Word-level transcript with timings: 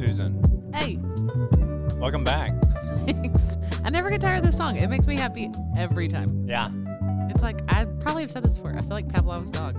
Susan. 0.00 0.72
Hey, 0.72 0.96
Welcome 1.98 2.24
back. 2.24 2.54
thanks. 3.04 3.58
I 3.84 3.90
never 3.90 4.08
get 4.08 4.22
tired 4.22 4.38
of 4.38 4.44
this 4.44 4.56
song. 4.56 4.76
It 4.76 4.88
makes 4.88 5.06
me 5.06 5.14
happy 5.14 5.50
every 5.76 6.08
time. 6.08 6.48
Yeah. 6.48 6.70
It's 7.28 7.42
like 7.42 7.60
I 7.68 7.84
probably 7.84 8.22
have 8.22 8.30
said 8.30 8.42
this 8.42 8.56
before. 8.56 8.74
I 8.74 8.80
feel 8.80 8.88
like 8.88 9.08
Pavlov's 9.08 9.50
dog. 9.50 9.76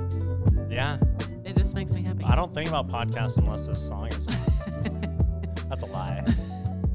Yeah. 0.69 0.99
It 1.43 1.57
just 1.57 1.73
makes 1.73 1.93
me 1.93 2.03
happy. 2.03 2.23
I 2.23 2.35
don't 2.35 2.53
think 2.53 2.69
about 2.69 2.87
podcasts 2.87 3.37
unless 3.37 3.65
this 3.65 3.83
song 3.83 4.09
is. 4.09 4.27
That's 5.67 5.81
a 5.81 5.87
lie. 5.87 6.23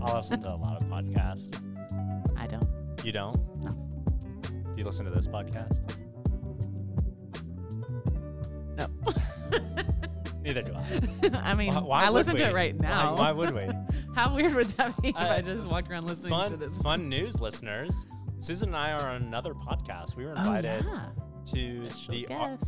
I 0.00 0.16
listen 0.16 0.40
to 0.42 0.50
a 0.50 0.54
lot 0.54 0.80
of 0.80 0.86
podcasts. 0.86 1.60
I 2.36 2.46
don't. 2.46 2.68
You 3.02 3.10
don't? 3.10 3.36
No. 3.64 3.70
Do 4.42 4.72
you 4.76 4.84
listen 4.84 5.04
to 5.04 5.10
this 5.10 5.26
podcast? 5.26 5.96
No. 8.76 8.86
Neither 10.56 10.70
do 10.70 10.74
I. 11.34 11.40
I 11.50 11.54
mean, 11.54 11.74
Why- 11.74 11.80
why 11.82 12.04
I 12.06 12.08
listen 12.10 12.36
to 12.36 12.48
it 12.48 12.54
right 12.54 12.78
now. 12.78 13.14
Why, 13.14 13.30
why 13.30 13.32
would 13.32 13.54
we? 13.54 13.68
How 14.14 14.34
weird 14.34 14.54
would 14.54 14.68
that 14.78 15.00
be 15.02 15.08
if 15.10 15.16
Uh, 15.16 15.20
I 15.20 15.40
just 15.42 15.68
walk 15.68 15.90
around 15.90 16.06
listening 16.06 16.46
to 16.48 16.56
this? 16.56 16.78
fun 16.78 17.08
news, 17.08 17.40
listeners. 17.40 18.06
Susan 18.38 18.68
and 18.70 18.76
I 18.76 18.92
are 18.92 19.10
on 19.10 19.22
another 19.22 19.54
podcast. 19.54 20.16
We 20.16 20.24
were 20.24 20.34
Oh, 20.36 20.40
invited 20.40 20.84
yeah. 20.84 21.08
to 21.52 21.90
Special 21.90 22.12
the 22.14 22.26
R- 22.34 22.58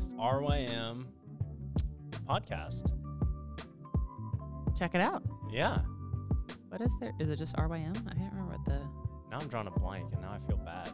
RYM 0.40 1.04
podcast. 2.26 2.92
Check 4.78 4.94
it 4.94 5.00
out. 5.00 5.22
Yeah. 5.50 5.78
What 6.68 6.80
is 6.80 6.94
there? 7.00 7.12
Is 7.18 7.30
it 7.30 7.36
just 7.36 7.56
RYM? 7.56 7.96
I 8.10 8.14
can't 8.14 8.32
remember 8.32 8.52
what 8.56 8.64
the. 8.64 8.78
Now 9.30 9.38
I'm 9.40 9.48
drawing 9.48 9.66
a 9.66 9.70
blank 9.70 10.12
and 10.12 10.22
now 10.22 10.30
I 10.32 10.46
feel 10.46 10.58
bad. 10.58 10.90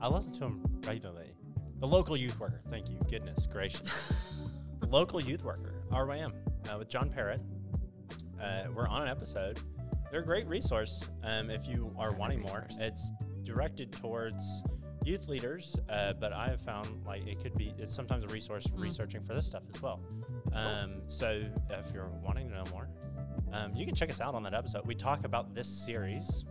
I 0.00 0.08
listen 0.08 0.32
to 0.34 0.44
him 0.46 0.60
regularly. 0.86 1.32
The 1.80 1.86
local 1.86 2.16
youth 2.16 2.38
worker. 2.40 2.60
Thank 2.70 2.90
you. 2.90 2.98
Goodness 3.10 3.46
gracious. 3.46 4.36
local 4.88 5.20
youth 5.20 5.44
worker, 5.44 5.82
RYM, 5.90 6.32
uh, 6.72 6.78
with 6.78 6.88
John 6.88 7.10
Parrott. 7.10 7.40
Uh, 8.42 8.64
we're 8.74 8.88
on 8.88 9.02
an 9.02 9.08
episode. 9.08 9.60
They're 10.10 10.20
a 10.20 10.24
great 10.26 10.46
resource 10.46 11.08
um, 11.22 11.50
if 11.50 11.68
you 11.68 11.94
are 11.98 12.12
wanting 12.12 12.40
more. 12.40 12.66
It's 12.80 13.12
directed 13.42 13.92
towards 13.92 14.62
youth 15.04 15.28
leaders, 15.28 15.76
uh, 15.88 16.14
but 16.14 16.32
I 16.32 16.48
have 16.48 16.60
found 16.60 16.88
like 17.06 17.26
it 17.26 17.40
could 17.42 17.54
be, 17.56 17.72
it's 17.78 17.94
sometimes 17.94 18.24
a 18.24 18.28
resource 18.28 18.66
Mm. 18.66 18.80
researching 18.82 19.22
for 19.22 19.34
this 19.34 19.46
stuff 19.46 19.62
as 19.74 19.80
well. 19.80 20.00
Um, 20.52 21.02
so 21.06 21.42
if 21.70 21.92
you're 21.94 22.08
wanting 22.22 22.48
to 22.48 22.54
know 22.54 22.64
more, 22.72 22.88
um, 23.52 23.74
you 23.74 23.86
can 23.86 23.94
check 23.94 24.10
us 24.10 24.20
out 24.20 24.34
on 24.34 24.42
that 24.42 24.54
episode. 24.54 24.86
We 24.86 24.94
talk 24.94 25.24
about 25.24 25.54
this 25.54 25.68
series 25.68 26.44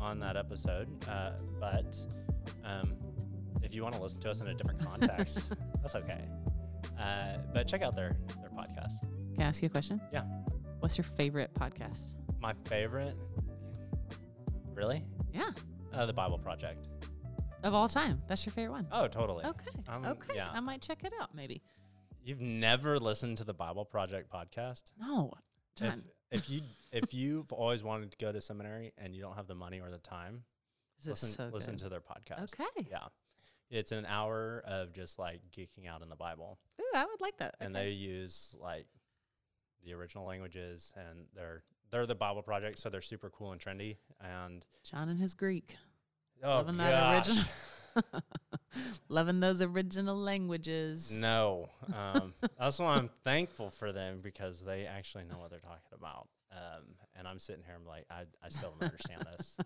on 0.00 0.18
that 0.20 0.36
episode, 0.36 0.88
uh, 1.08 1.32
but 1.60 1.96
um, 2.64 2.94
if 3.62 3.74
you 3.74 3.82
want 3.82 3.94
to 3.94 4.02
listen 4.02 4.20
to 4.22 4.30
us 4.30 4.40
in 4.40 4.48
a 4.48 4.54
different 4.54 4.80
context, 4.84 5.42
that's 5.80 5.94
okay. 5.94 6.24
Uh, 6.98 7.38
but 7.52 7.66
check 7.66 7.82
out 7.82 7.94
their 7.96 8.16
their 8.40 8.50
podcast. 8.50 9.00
Can 9.34 9.42
I 9.42 9.44
ask 9.44 9.62
you 9.62 9.66
a 9.66 9.70
question? 9.70 10.00
Yeah. 10.12 10.22
What's 10.80 10.96
your 10.98 11.04
favorite 11.04 11.52
podcast? 11.54 12.14
My 12.40 12.54
favorite, 12.66 13.16
really, 14.74 15.04
Yeah. 15.32 15.50
uh, 15.92 16.06
the 16.06 16.12
Bible 16.12 16.38
Project. 16.38 16.88
Of 17.62 17.72
all 17.72 17.88
time. 17.88 18.20
That's 18.26 18.44
your 18.44 18.52
favorite 18.52 18.72
one. 18.72 18.86
Oh, 18.92 19.08
totally. 19.08 19.44
Okay. 19.44 19.70
Um, 19.88 20.04
okay. 20.04 20.34
yeah. 20.36 20.50
I 20.52 20.60
might 20.60 20.82
check 20.82 21.02
it 21.04 21.12
out 21.20 21.34
maybe. 21.34 21.62
You've 22.22 22.40
never 22.40 22.98
listened 22.98 23.38
to 23.38 23.44
the 23.44 23.54
Bible 23.54 23.84
Project 23.84 24.30
podcast? 24.30 24.84
No. 25.00 25.32
If, 25.80 25.94
if 26.30 26.50
you 26.50 26.60
if 26.92 27.12
you've 27.14 27.50
always 27.52 27.82
wanted 27.82 28.10
to 28.12 28.16
go 28.18 28.30
to 28.32 28.40
seminary 28.40 28.92
and 28.98 29.14
you 29.14 29.22
don't 29.22 29.34
have 29.34 29.46
the 29.46 29.54
money 29.54 29.80
or 29.80 29.90
the 29.90 29.98
time, 29.98 30.44
this 30.98 31.22
listen 31.22 31.28
so 31.30 31.50
listen 31.54 31.76
to 31.78 31.88
their 31.88 32.00
podcast. 32.00 32.54
Okay. 32.54 32.88
Yeah. 32.90 33.06
It's 33.70 33.92
an 33.92 34.06
hour 34.06 34.62
of 34.66 34.92
just 34.92 35.18
like 35.18 35.40
geeking 35.56 35.88
out 35.88 36.02
in 36.02 36.08
the 36.08 36.16
Bible. 36.16 36.58
Ooh, 36.80 36.84
I 36.94 37.04
would 37.04 37.20
like 37.20 37.36
that. 37.38 37.54
And 37.60 37.74
Okay. 37.74 37.86
they 37.86 37.90
use 37.92 38.54
like 38.60 38.86
the 39.84 39.94
original 39.94 40.24
languages 40.26 40.92
and 40.96 41.26
they're 41.34 41.62
they're 41.90 42.06
the 42.06 42.14
Bible 42.14 42.42
project, 42.42 42.78
so 42.78 42.88
they're 42.90 43.00
super 43.00 43.30
cool 43.30 43.52
and 43.52 43.60
trendy. 43.60 43.96
And 44.20 44.64
John 44.82 45.08
and 45.08 45.18
his 45.20 45.34
Greek. 45.34 45.76
oh 46.42 46.48
Loving 46.48 46.76
that 46.78 47.14
original. 47.16 47.44
Loving 49.08 49.38
those 49.40 49.62
original 49.62 50.16
languages. 50.16 51.12
No. 51.12 51.68
Um, 51.94 52.34
that's 52.58 52.78
why 52.80 52.96
I'm 52.96 53.08
thankful 53.22 53.70
for 53.70 53.92
them 53.92 54.20
because 54.22 54.60
they 54.60 54.86
actually 54.86 55.24
know 55.24 55.38
what 55.38 55.50
they're 55.50 55.60
talking 55.60 55.92
about. 55.96 56.26
Um, 56.50 56.82
and 57.16 57.28
I'm 57.28 57.38
sitting 57.38 57.62
here, 57.64 57.76
I'm 57.78 57.86
like, 57.86 58.06
I, 58.10 58.22
I 58.44 58.48
still 58.48 58.72
don't 58.78 58.88
understand 58.88 59.24
this. 59.36 59.56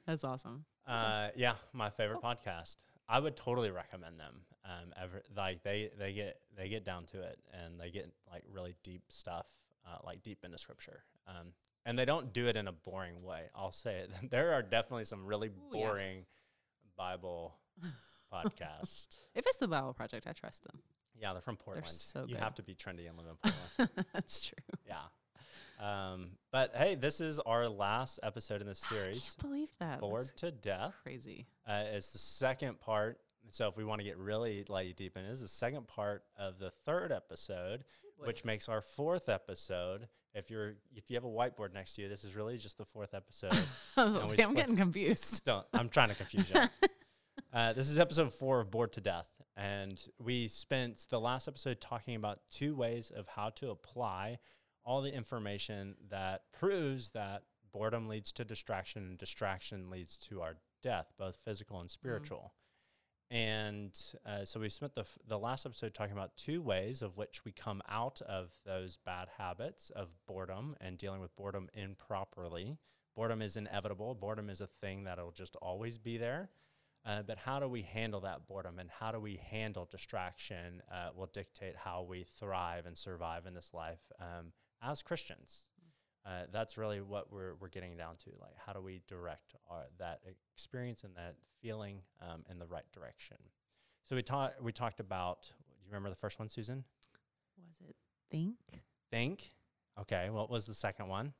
That's 0.06 0.24
awesome. 0.24 0.64
Uh, 0.86 1.28
yeah, 1.36 1.54
my 1.72 1.88
favorite 1.90 2.20
podcast. 2.22 2.76
I 3.10 3.18
would 3.18 3.36
totally 3.36 3.70
recommend 3.70 4.20
them. 4.20 4.34
Um, 4.64 4.92
ever 5.02 5.22
like 5.36 5.62
they 5.64 5.90
they 5.98 6.12
get 6.12 6.38
they 6.56 6.68
get 6.68 6.84
down 6.84 7.06
to 7.06 7.20
it 7.22 7.38
and 7.52 7.80
they 7.80 7.90
get 7.90 8.10
like 8.30 8.44
really 8.52 8.76
deep 8.84 9.02
stuff, 9.08 9.46
uh, 9.86 9.98
like 10.04 10.22
deep 10.22 10.44
into 10.44 10.58
scripture. 10.58 11.02
Um, 11.26 11.48
and 11.86 11.98
they 11.98 12.04
don't 12.04 12.32
do 12.32 12.46
it 12.46 12.56
in 12.56 12.68
a 12.68 12.72
boring 12.72 13.22
way. 13.22 13.44
I'll 13.54 13.72
say 13.72 14.00
it. 14.00 14.10
there 14.30 14.52
are 14.52 14.62
definitely 14.62 15.04
some 15.04 15.26
really 15.26 15.48
Ooh, 15.48 15.76
yeah. 15.76 15.86
boring 15.88 16.26
Bible 16.96 17.56
podcasts. 18.32 19.18
If 19.34 19.46
it's 19.46 19.58
the 19.58 19.68
Bible 19.68 19.92
Project, 19.94 20.26
I 20.28 20.32
trust 20.32 20.62
them. 20.64 20.80
Yeah, 21.20 21.32
they're 21.32 21.42
from 21.42 21.56
Portland. 21.56 21.88
so 21.88 22.20
you 22.20 22.34
good. 22.34 22.42
have 22.42 22.54
to 22.54 22.62
be 22.62 22.74
trendy 22.74 23.08
and 23.08 23.18
live 23.18 23.26
in 23.26 23.50
Portland. 23.50 24.06
That's 24.14 24.40
true. 24.40 24.58
yeah. 24.86 24.94
Um, 25.80 26.32
but 26.52 26.74
hey, 26.76 26.94
this 26.94 27.20
is 27.20 27.38
our 27.40 27.68
last 27.68 28.20
episode 28.22 28.60
in 28.60 28.66
this 28.66 28.82
I 28.90 28.94
series. 28.94 29.20
can't 29.22 29.38
believe 29.50 29.70
that. 29.80 30.00
Bored 30.00 30.22
That's 30.26 30.32
to 30.40 30.50
death. 30.50 30.94
crazy. 31.02 31.46
Uh, 31.66 31.84
it's 31.92 32.10
the 32.12 32.18
second 32.18 32.80
part. 32.80 33.18
So 33.52 33.66
if 33.68 33.76
we 33.76 33.84
want 33.84 34.00
to 34.00 34.04
get 34.04 34.18
really 34.18 34.64
like 34.68 34.94
deep 34.96 35.16
in, 35.16 35.24
it 35.24 35.30
is 35.30 35.40
the 35.40 35.48
second 35.48 35.88
part 35.88 36.22
of 36.38 36.58
the 36.58 36.70
third 36.84 37.10
episode, 37.10 37.84
Boy. 38.18 38.26
which 38.26 38.44
makes 38.44 38.68
our 38.68 38.80
fourth 38.80 39.28
episode. 39.28 40.06
If 40.34 40.50
you're 40.50 40.74
if 40.94 41.08
you 41.10 41.16
have 41.16 41.24
a 41.24 41.28
whiteboard 41.28 41.72
next 41.74 41.94
to 41.94 42.02
you, 42.02 42.08
this 42.08 42.22
is 42.24 42.36
really 42.36 42.56
just 42.58 42.78
the 42.78 42.84
fourth 42.84 43.14
episode. 43.14 43.52
I 43.96 44.04
was 44.04 44.14
And 44.14 44.24
like, 44.28 44.36
we 44.36 44.44
I'm 44.44 44.54
getting 44.54 44.76
confused. 44.76 45.42
Don't 45.44 45.66
I'm 45.72 45.88
trying 45.88 46.10
to 46.10 46.14
confuse 46.14 46.48
you. 46.50 46.60
Uh, 47.52 47.72
this 47.72 47.88
is 47.88 47.98
episode 47.98 48.32
four 48.32 48.60
of 48.60 48.70
Bored 48.70 48.92
to 48.92 49.00
Death, 49.00 49.26
and 49.56 50.00
we 50.20 50.46
spent 50.46 51.04
the 51.10 51.18
last 51.18 51.48
episode 51.48 51.80
talking 51.80 52.14
about 52.14 52.38
two 52.52 52.76
ways 52.76 53.10
of 53.10 53.26
how 53.26 53.48
to 53.50 53.70
apply 53.70 54.38
all 54.90 55.02
the 55.02 55.14
information 55.14 55.94
that 56.10 56.42
proves 56.52 57.10
that 57.10 57.44
boredom 57.72 58.08
leads 58.08 58.32
to 58.32 58.44
distraction 58.44 59.04
and 59.04 59.18
distraction 59.18 59.88
leads 59.88 60.16
to 60.16 60.42
our 60.42 60.56
death, 60.82 61.12
both 61.16 61.36
physical 61.44 61.78
and 61.80 61.88
spiritual. 61.88 62.54
And 63.30 63.96
uh, 64.26 64.44
so 64.44 64.58
we 64.58 64.68
spent 64.68 64.96
the, 64.96 65.02
f- 65.02 65.16
the 65.24 65.38
last 65.38 65.64
episode 65.64 65.94
talking 65.94 66.16
about 66.16 66.36
two 66.36 66.60
ways 66.60 67.02
of 67.02 67.16
which 67.16 67.44
we 67.44 67.52
come 67.52 67.80
out 67.88 68.20
of 68.22 68.50
those 68.66 68.98
bad 69.06 69.28
habits 69.38 69.90
of 69.90 70.08
boredom 70.26 70.74
and 70.80 70.98
dealing 70.98 71.20
with 71.20 71.36
boredom 71.36 71.68
improperly. 71.72 72.76
Boredom 73.14 73.42
is 73.42 73.54
inevitable. 73.56 74.16
Boredom 74.16 74.50
is 74.50 74.60
a 74.60 74.66
thing 74.66 75.04
that'll 75.04 75.30
just 75.30 75.54
always 75.62 75.98
be 75.98 76.16
there. 76.16 76.50
Uh, 77.06 77.22
but 77.22 77.38
how 77.38 77.60
do 77.60 77.68
we 77.68 77.82
handle 77.82 78.22
that 78.22 78.48
boredom 78.48 78.80
and 78.80 78.90
how 78.90 79.12
do 79.12 79.20
we 79.20 79.40
handle 79.50 79.88
distraction 79.88 80.82
uh, 80.92 81.10
will 81.16 81.30
dictate 81.32 81.76
how 81.76 82.02
we 82.02 82.24
thrive 82.24 82.86
and 82.86 82.98
survive 82.98 83.46
in 83.46 83.54
this 83.54 83.70
life 83.72 84.00
um, 84.18 84.52
as 84.82 85.02
Christians. 85.02 85.66
Uh, 86.24 86.42
that's 86.52 86.76
really 86.76 87.00
what 87.00 87.32
we're, 87.32 87.54
we're 87.60 87.68
getting 87.68 87.96
down 87.96 88.16
to. 88.24 88.30
Like, 88.40 88.54
how 88.64 88.72
do 88.72 88.80
we 88.80 89.00
direct 89.08 89.54
our, 89.70 89.84
that 89.98 90.20
experience 90.54 91.02
and 91.04 91.14
that 91.16 91.36
feeling 91.62 92.02
um, 92.20 92.44
in 92.50 92.58
the 92.58 92.66
right 92.66 92.84
direction? 92.92 93.38
So 94.08 94.16
we 94.16 94.22
talked. 94.22 94.62
We 94.62 94.72
talked 94.72 95.00
about. 95.00 95.42
Do 95.42 95.74
you 95.84 95.88
remember 95.88 96.10
the 96.10 96.16
first 96.16 96.38
one, 96.38 96.48
Susan? 96.48 96.84
Was 97.56 97.88
it 97.88 97.96
think? 98.30 98.56
Think. 99.10 99.50
Okay. 99.98 100.30
What 100.30 100.50
was 100.50 100.66
the 100.66 100.74
second 100.74 101.08
one? 101.08 101.32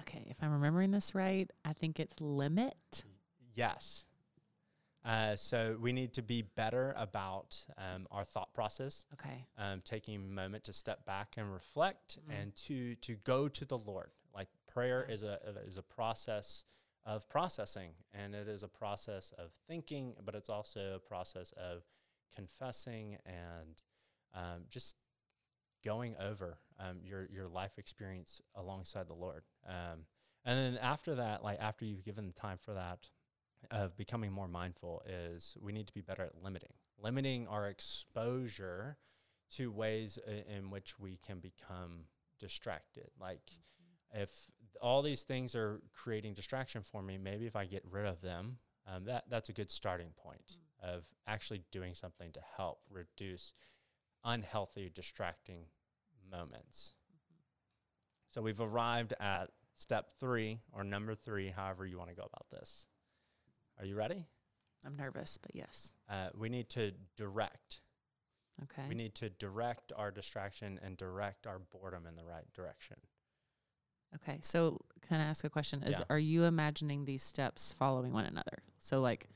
Okay, 0.00 0.26
if 0.30 0.36
I'm 0.42 0.52
remembering 0.52 0.90
this 0.90 1.14
right, 1.14 1.50
I 1.64 1.72
think 1.72 1.98
it's 1.98 2.20
limit. 2.20 3.04
Yes. 3.54 4.06
Uh, 5.04 5.36
so 5.36 5.76
we 5.80 5.92
need 5.92 6.12
to 6.12 6.22
be 6.22 6.42
better 6.42 6.92
about 6.96 7.56
um, 7.78 8.06
our 8.10 8.24
thought 8.24 8.52
process, 8.52 9.06
Okay. 9.14 9.46
um, 9.56 9.80
taking 9.84 10.16
a 10.16 10.18
moment 10.18 10.64
to 10.64 10.72
step 10.72 11.04
back 11.06 11.34
and 11.36 11.52
reflect, 11.52 12.18
Mm. 12.28 12.40
and 12.42 12.56
to 12.56 12.94
to 12.96 13.14
go 13.16 13.48
to 13.48 13.64
the 13.64 13.78
Lord. 13.78 14.10
Like 14.34 14.48
prayer 14.66 15.04
is 15.04 15.22
a 15.22 15.38
is 15.66 15.78
a 15.78 15.82
process 15.82 16.64
of 17.04 17.28
processing, 17.28 17.92
and 18.12 18.34
it 18.34 18.48
is 18.48 18.62
a 18.62 18.68
process 18.68 19.32
of 19.38 19.52
thinking, 19.66 20.14
but 20.24 20.34
it's 20.34 20.50
also 20.50 20.96
a 20.96 20.98
process 20.98 21.52
of 21.52 21.84
confessing 22.34 23.18
and 23.24 23.82
um, 24.34 24.64
just 24.68 24.96
going 25.84 26.16
over 26.20 26.58
um, 26.78 26.98
your 27.04 27.26
your 27.32 27.48
life 27.48 27.78
experience 27.78 28.40
alongside 28.54 29.06
the 29.08 29.14
Lord. 29.14 29.44
Um, 29.66 30.06
and 30.44 30.58
then 30.58 30.78
after 30.82 31.14
that, 31.14 31.42
like 31.44 31.58
after 31.60 31.84
you've 31.84 32.04
given 32.04 32.26
the 32.26 32.32
time 32.32 32.58
for 32.58 32.74
that, 32.74 33.08
of 33.70 33.96
becoming 33.96 34.32
more 34.32 34.48
mindful 34.48 35.02
is 35.06 35.56
we 35.60 35.72
need 35.72 35.86
to 35.86 35.92
be 35.92 36.00
better 36.00 36.22
at 36.22 36.42
limiting, 36.42 36.72
limiting 37.00 37.46
our 37.48 37.66
exposure 37.66 38.96
to 39.50 39.70
ways 39.70 40.18
in 40.48 40.70
which 40.70 40.98
we 40.98 41.18
can 41.26 41.38
become 41.38 42.04
distracted. 42.38 43.10
Like 43.20 43.40
mm-hmm. 43.46 44.22
if 44.22 44.30
all 44.80 45.02
these 45.02 45.22
things 45.22 45.54
are 45.54 45.80
creating 45.94 46.34
distraction 46.34 46.82
for 46.82 47.02
me, 47.02 47.18
maybe 47.18 47.46
if 47.46 47.56
I 47.56 47.66
get 47.66 47.82
rid 47.90 48.06
of 48.06 48.20
them, 48.20 48.58
um, 48.86 49.04
that 49.04 49.24
that's 49.28 49.48
a 49.48 49.52
good 49.52 49.70
starting 49.70 50.12
point 50.16 50.56
mm. 50.56 50.96
of 50.96 51.04
actually 51.26 51.62
doing 51.70 51.94
something 51.94 52.32
to 52.32 52.40
help 52.56 52.80
reduce 52.90 53.52
unhealthy, 54.24 54.90
distracting 54.94 55.64
moments. 56.30 56.94
Mm-hmm. 57.10 57.42
So 58.30 58.42
we've 58.42 58.60
arrived 58.60 59.14
at 59.20 59.50
step 59.76 60.10
three 60.18 60.60
or 60.72 60.84
number 60.84 61.14
three, 61.14 61.50
however 61.50 61.86
you 61.86 61.98
want 61.98 62.10
to 62.10 62.16
go 62.16 62.28
about 62.32 62.46
this. 62.50 62.86
Are 63.78 63.84
you 63.84 63.94
ready? 63.96 64.26
I'm 64.84 64.96
nervous, 64.96 65.38
but 65.40 65.54
yes. 65.54 65.92
Uh, 66.08 66.28
we 66.36 66.48
need 66.48 66.68
to 66.70 66.92
direct. 67.16 67.80
Okay. 68.64 68.88
We 68.88 68.94
need 68.94 69.14
to 69.16 69.30
direct 69.30 69.92
our 69.96 70.10
distraction 70.10 70.80
and 70.82 70.96
direct 70.96 71.46
our 71.46 71.58
boredom 71.60 72.06
in 72.06 72.16
the 72.16 72.24
right 72.24 72.46
direction. 72.54 72.96
Okay. 74.16 74.38
So 74.42 74.80
can 75.06 75.20
I 75.20 75.24
ask 75.24 75.44
a 75.44 75.50
question? 75.50 75.82
Is 75.82 75.96
Yeah. 75.98 76.04
are 76.10 76.18
you 76.18 76.44
imagining 76.44 77.04
these 77.04 77.22
steps 77.22 77.72
following 77.72 78.12
one 78.12 78.24
another? 78.24 78.62
So 78.78 79.00
like 79.00 79.28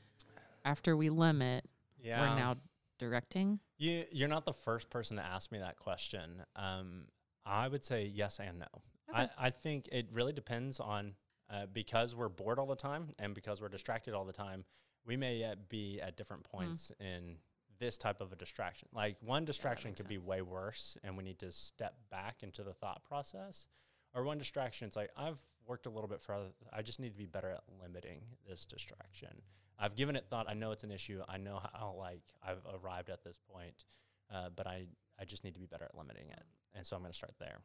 after 0.65 0.97
we 0.97 1.09
limit, 1.09 1.69
Yeah. 1.99 2.19
we're 2.21 2.35
now 2.35 2.57
directing. 2.97 3.59
You 3.77 4.05
you're 4.11 4.27
not 4.27 4.45
the 4.45 4.53
first 4.53 4.89
person 4.89 5.17
to 5.17 5.23
ask 5.23 5.51
me 5.51 5.59
that 5.59 5.77
question. 5.77 6.43
Um, 6.55 7.07
I 7.45 7.67
would 7.67 7.83
say 7.83 8.05
yes 8.05 8.39
and 8.39 8.59
no. 8.59 8.67
Okay. 9.09 9.29
I, 9.37 9.47
I 9.47 9.49
think 9.51 9.87
it 9.91 10.07
really 10.11 10.33
depends 10.33 10.79
on 10.79 11.15
uh, 11.53 11.67
because 11.71 12.15
we're 12.15 12.29
bored 12.29 12.57
all 12.57 12.65
the 12.65 12.75
time 12.75 13.09
and 13.19 13.35
because 13.35 13.61
we're 13.61 13.69
distracted 13.69 14.13
all 14.13 14.25
the 14.25 14.33
time. 14.33 14.65
We 15.05 15.17
may 15.17 15.43
uh, 15.43 15.55
be 15.69 15.99
at 16.01 16.17
different 16.17 16.43
points 16.43 16.91
in 16.99 17.35
this 17.79 17.97
type 17.97 18.21
of 18.21 18.31
a 18.31 18.35
distraction. 18.35 18.87
Like 18.93 19.17
one 19.21 19.45
distraction 19.45 19.91
makes 19.91 20.01
could 20.01 20.09
be 20.09 20.17
way 20.17 20.41
worse, 20.41 20.97
and 21.03 21.17
we 21.17 21.23
need 21.23 21.39
to 21.39 21.51
step 21.51 21.95
back 22.09 22.37
into 22.41 22.63
the 22.63 22.73
thought 22.73 23.03
process. 23.03 23.67
Or 24.15 24.23
one 24.23 24.37
distraction, 24.37 24.87
it's 24.87 24.95
like 24.95 25.09
I've 25.17 25.41
worked 25.67 25.85
a 25.85 25.89
little 25.89 26.07
bit 26.07 26.21
further. 26.21 26.47
I 26.71 26.81
just 26.81 26.99
need 26.99 27.11
to 27.11 27.17
be 27.17 27.25
better 27.25 27.49
at 27.49 27.61
limiting 27.81 28.21
this 28.47 28.65
distraction. 28.65 29.41
I've 29.77 29.95
given 29.95 30.15
it 30.15 30.25
thought. 30.29 30.47
I 30.49 30.53
know 30.53 30.71
it's 30.71 30.83
an 30.83 30.91
issue. 30.91 31.21
I 31.27 31.37
know 31.37 31.59
how 31.73 31.95
like 31.97 32.21
I've 32.45 32.61
arrived 32.83 33.09
at 33.09 33.23
this 33.23 33.37
point, 33.51 33.85
uh, 34.33 34.49
but 34.55 34.67
I 34.67 34.85
I 35.19 35.25
just 35.25 35.43
need 35.43 35.53
to 35.55 35.59
be 35.59 35.65
better 35.65 35.85
at 35.85 35.95
limiting 35.97 36.29
it. 36.29 36.43
And 36.75 36.85
so 36.85 36.95
I'm 36.95 37.01
going 37.01 37.11
to 37.11 37.17
start 37.17 37.33
there. 37.39 37.59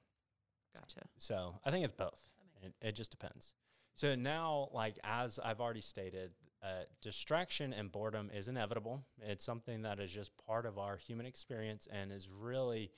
Gotcha. 0.75 1.01
So 1.17 1.55
I 1.65 1.71
think 1.71 1.85
it's 1.85 1.93
both. 1.93 2.29
It, 2.63 2.75
it 2.81 2.93
just 2.93 3.11
depends. 3.11 3.55
So 3.99 4.15
now, 4.15 4.69
like 4.73 4.97
as 5.03 5.41
I've 5.45 5.61
already 5.61 5.81
stated, 5.81 6.31
uh, 6.63 6.85
distraction 7.03 7.73
and 7.73 7.91
boredom 7.91 8.31
is 8.33 8.47
inevitable. 8.47 9.03
It's 9.21 9.45
something 9.45 9.83
that 9.83 9.99
is 9.99 10.09
just 10.13 10.31
part 10.47 10.67
of 10.67 10.79
our 10.79 10.97
human 10.97 11.27
experience 11.27 11.89
and 11.91 12.13
is 12.13 12.29
really 12.31 12.93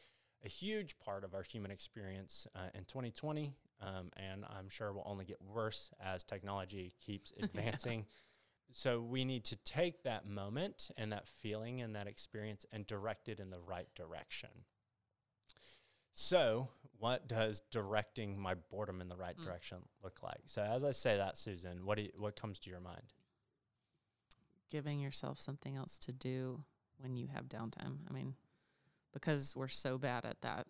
a 0.44 0.48
huge 0.50 0.98
part 0.98 1.24
of 1.24 1.32
our 1.32 1.42
human 1.42 1.70
experience 1.70 2.46
uh, 2.54 2.68
in 2.74 2.84
2020. 2.84 3.54
Um, 3.80 4.10
and 4.18 4.44
I'm 4.44 4.68
sure 4.68 4.92
will 4.92 5.02
only 5.06 5.24
get 5.24 5.40
worse 5.40 5.88
as 6.04 6.22
technology 6.22 6.92
keeps 7.00 7.32
advancing. 7.42 8.04
So 8.70 9.00
we 9.00 9.24
need 9.24 9.44
to 9.46 9.56
take 9.56 10.02
that 10.02 10.28
moment 10.28 10.90
and 10.98 11.12
that 11.12 11.26
feeling 11.26 11.80
and 11.80 11.96
that 11.96 12.08
experience 12.08 12.66
and 12.72 12.86
direct 12.86 13.30
it 13.30 13.40
in 13.40 13.48
the 13.48 13.58
right 13.58 13.88
direction. 13.94 14.50
So, 16.20 16.68
what 16.98 17.28
does 17.28 17.60
directing 17.70 18.38
my 18.38 18.52
boredom 18.54 19.00
in 19.00 19.08
the 19.08 19.16
right 19.16 19.38
Mm. 19.38 19.42
direction 19.42 19.78
look 20.02 20.22
like? 20.22 20.42
So, 20.44 20.62
as 20.62 20.84
I 20.84 20.90
say 20.90 21.16
that, 21.16 21.38
Susan, 21.38 21.86
what 21.86 21.96
do 21.96 22.02
you, 22.02 22.12
what 22.18 22.36
comes 22.36 22.60
to 22.60 22.70
your 22.70 22.80
mind? 22.80 23.14
Giving 24.68 25.00
yourself 25.00 25.40
something 25.40 25.76
else 25.76 25.98
to 26.00 26.12
do 26.12 26.62
when 26.98 27.16
you 27.16 27.28
have 27.28 27.48
downtime. 27.48 28.00
I 28.08 28.12
mean, 28.12 28.34
because 29.14 29.56
we're 29.56 29.68
so 29.68 29.96
bad 29.96 30.26
at 30.26 30.42
that. 30.42 30.66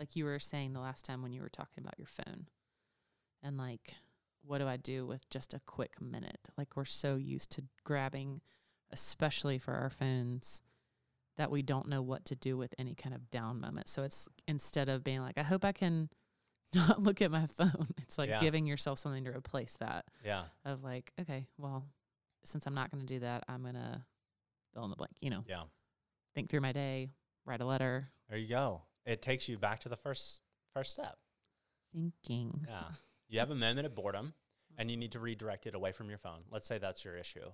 Like 0.00 0.16
you 0.16 0.24
were 0.24 0.40
saying 0.40 0.72
the 0.72 0.80
last 0.80 1.04
time 1.04 1.22
when 1.22 1.32
you 1.32 1.40
were 1.40 1.48
talking 1.48 1.84
about 1.84 1.96
your 1.96 2.08
phone. 2.08 2.48
And 3.44 3.56
like 3.56 3.94
what 4.42 4.58
do 4.58 4.66
I 4.66 4.76
do 4.76 5.06
with 5.06 5.28
just 5.30 5.54
a 5.54 5.60
quick 5.60 6.00
minute? 6.00 6.48
Like 6.58 6.76
we're 6.76 6.84
so 6.84 7.14
used 7.14 7.50
to 7.52 7.64
grabbing 7.84 8.40
especially 8.90 9.58
for 9.58 9.74
our 9.74 9.88
phones 9.90 10.62
that 11.36 11.50
we 11.50 11.62
don't 11.62 11.88
know 11.88 12.02
what 12.02 12.24
to 12.26 12.34
do 12.36 12.56
with 12.56 12.74
any 12.78 12.94
kind 12.94 13.14
of 13.14 13.30
down 13.30 13.60
moment. 13.60 13.88
So 13.88 14.02
it's 14.02 14.28
instead 14.48 14.88
of 14.88 15.04
being 15.04 15.20
like 15.20 15.36
I 15.38 15.42
hope 15.42 15.64
I 15.64 15.72
can 15.72 16.08
not 16.74 17.00
look 17.00 17.22
at 17.22 17.30
my 17.30 17.46
phone, 17.46 17.88
it's 18.02 18.18
like 18.18 18.28
Yeah. 18.30 18.40
giving 18.40 18.66
yourself 18.66 18.98
something 18.98 19.24
to 19.24 19.30
replace 19.30 19.76
that 19.78 20.04
Yeah, 20.24 20.44
of 20.64 20.82
like, 20.82 21.12
okay, 21.20 21.46
well, 21.58 21.84
since 22.44 22.66
I'm 22.66 22.74
not 22.74 22.90
going 22.90 23.00
to 23.00 23.06
do 23.06 23.20
that, 23.20 23.44
I'm 23.48 23.62
going 23.62 23.74
to 23.74 24.02
fill 24.74 24.84
in 24.84 24.90
the 24.90 24.96
blank, 24.96 25.12
you 25.20 25.30
know, 25.30 25.44
yeah. 25.48 25.62
think 26.34 26.48
through 26.50 26.60
my 26.60 26.72
day, 26.72 27.10
write 27.44 27.60
a 27.60 27.64
letter, 27.66 28.08
There 28.28 28.38
you 28.38 28.48
go. 28.48 28.82
It 29.04 29.22
takes 29.22 29.48
you 29.48 29.56
back 29.58 29.80
to 29.80 29.88
the 29.88 29.96
first 29.96 30.42
first 30.74 30.92
step. 30.92 31.16
thinking. 31.92 32.64
Yeah. 32.68 32.84
you 33.28 33.38
have 33.38 33.50
a 33.50 33.54
moment 33.66 33.86
of 33.86 33.94
boredom 33.94 34.34
and 34.76 34.90
you 34.90 34.96
need 34.96 35.12
to 35.12 35.20
redirect 35.20 35.66
it 35.66 35.74
away 35.74 35.92
from 35.92 36.08
your 36.08 36.18
phone. 36.18 36.40
Let's 36.50 36.66
say 36.66 36.78
that's 36.78 37.04
your 37.04 37.16
issue. 37.16 37.50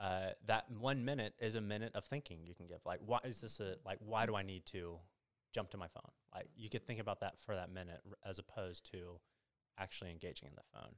Uh, 0.00 0.30
that 0.46 0.70
one 0.70 1.04
minute 1.04 1.34
is 1.38 1.54
a 1.54 1.60
minute 1.60 1.92
of 1.94 2.04
thinking 2.04 2.38
you 2.44 2.54
can 2.54 2.66
give. 2.66 2.80
Like, 2.84 3.00
why 3.04 3.18
is 3.24 3.40
this 3.40 3.60
a, 3.60 3.76
like, 3.84 3.98
why 4.00 4.26
do 4.26 4.34
I 4.34 4.42
need 4.42 4.66
to 4.66 4.98
jump 5.52 5.70
to 5.70 5.76
my 5.76 5.86
phone? 5.86 6.10
Like, 6.34 6.48
you 6.56 6.68
could 6.68 6.86
think 6.86 6.98
about 6.98 7.20
that 7.20 7.40
for 7.40 7.54
that 7.54 7.70
minute 7.70 8.00
as 8.26 8.38
opposed 8.38 8.90
to 8.92 9.20
actually 9.78 10.10
engaging 10.10 10.48
in 10.48 10.54
the 10.56 10.62
phone, 10.72 10.94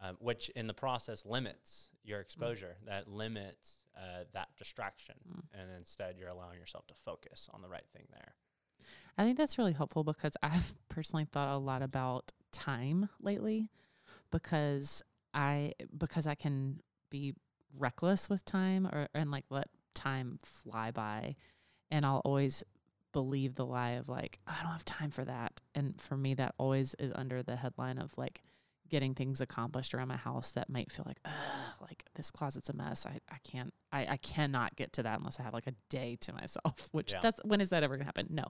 um, 0.00 0.16
which 0.20 0.50
in 0.50 0.66
the 0.66 0.74
process 0.74 1.24
limits 1.26 1.88
your 2.04 2.20
exposure, 2.20 2.76
that 2.86 3.08
limits 3.08 3.78
uh, 3.96 4.24
that 4.32 4.48
distraction. 4.56 5.16
Mm. 5.28 5.60
And 5.60 5.70
instead, 5.76 6.16
you're 6.18 6.28
allowing 6.28 6.58
yourself 6.58 6.86
to 6.88 6.94
focus 6.94 7.48
on 7.52 7.62
the 7.62 7.68
right 7.68 7.86
thing 7.92 8.04
there. 8.12 8.34
I 9.16 9.24
think 9.24 9.38
that's 9.38 9.58
really 9.58 9.72
helpful 9.72 10.04
because 10.04 10.32
I've 10.42 10.74
personally 10.88 11.24
thought 11.24 11.54
a 11.54 11.58
lot 11.58 11.82
about 11.82 12.32
time 12.52 13.08
lately 13.20 13.70
because 14.30 15.02
I 15.32 15.72
because 15.96 16.26
I 16.26 16.34
can 16.34 16.80
be 17.10 17.34
reckless 17.78 18.28
with 18.28 18.44
time 18.44 18.86
or 18.86 19.08
and 19.14 19.30
like 19.30 19.44
let 19.50 19.68
time 19.94 20.38
fly 20.42 20.90
by. 20.90 21.36
And 21.90 22.04
I'll 22.04 22.22
always 22.24 22.64
believe 23.12 23.54
the 23.54 23.66
lie 23.66 23.92
of 23.92 24.08
like 24.08 24.38
I 24.46 24.56
don't 24.62 24.72
have 24.72 24.84
time 24.84 25.10
for 25.10 25.24
that. 25.24 25.60
And 25.74 26.00
for 26.00 26.16
me 26.16 26.34
that 26.34 26.54
always 26.58 26.94
is 26.98 27.12
under 27.14 27.42
the 27.42 27.56
headline 27.56 27.98
of 27.98 28.16
like 28.18 28.42
getting 28.88 29.14
things 29.14 29.40
accomplished 29.40 29.94
around 29.94 30.08
my 30.08 30.16
house 30.16 30.52
that 30.52 30.68
might 30.68 30.92
feel 30.92 31.04
like 31.06 31.20
Ugh, 31.24 31.63
like 31.80 32.04
this 32.14 32.30
closet's 32.30 32.68
a 32.68 32.72
mess 32.72 33.06
I, 33.06 33.20
I 33.30 33.36
can't 33.44 33.72
I, 33.92 34.06
I 34.10 34.16
cannot 34.18 34.76
get 34.76 34.92
to 34.94 35.02
that 35.04 35.18
unless 35.18 35.38
I 35.40 35.42
have 35.44 35.54
like 35.54 35.66
a 35.66 35.74
day 35.90 36.16
to 36.22 36.32
myself 36.32 36.88
which 36.92 37.12
Yeah. 37.12 37.20
that's 37.22 37.40
when 37.44 37.60
is 37.60 37.70
that 37.70 37.82
ever 37.82 37.96
gonna 37.96 38.04
happen 38.06 38.26
no 38.30 38.44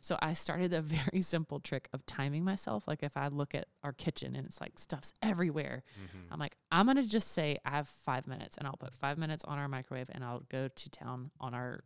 so 0.00 0.16
I 0.22 0.32
started 0.34 0.72
a 0.72 0.80
very 0.96 1.20
simple 1.20 1.58
trick 1.58 1.88
of 1.92 2.06
timing 2.06 2.44
myself. 2.44 2.84
Like 2.86 3.02
if 3.02 3.16
I 3.16 3.26
look 3.26 3.52
at 3.52 3.66
our 3.82 3.92
kitchen 3.92 4.36
and 4.36 4.46
it's 4.46 4.60
like 4.60 4.78
stuff's 4.78 5.12
everywhere, 5.22 5.82
Mm-hmm. 6.00 6.32
I'm 6.32 6.38
like, 6.38 6.54
I'm 6.70 6.86
gonna 6.86 7.02
just 7.02 7.32
say 7.32 7.58
I 7.64 7.70
have 7.70 7.88
five 7.88 8.28
minutes 8.28 8.56
and 8.56 8.68
I'll 8.68 8.76
put 8.76 8.94
five 8.94 9.18
minutes 9.18 9.44
on 9.44 9.58
our 9.58 9.66
microwave 9.66 10.06
and 10.12 10.22
I'll 10.22 10.44
go 10.50 10.68
to 10.68 10.90
town 10.90 11.32
on 11.40 11.52
our 11.52 11.80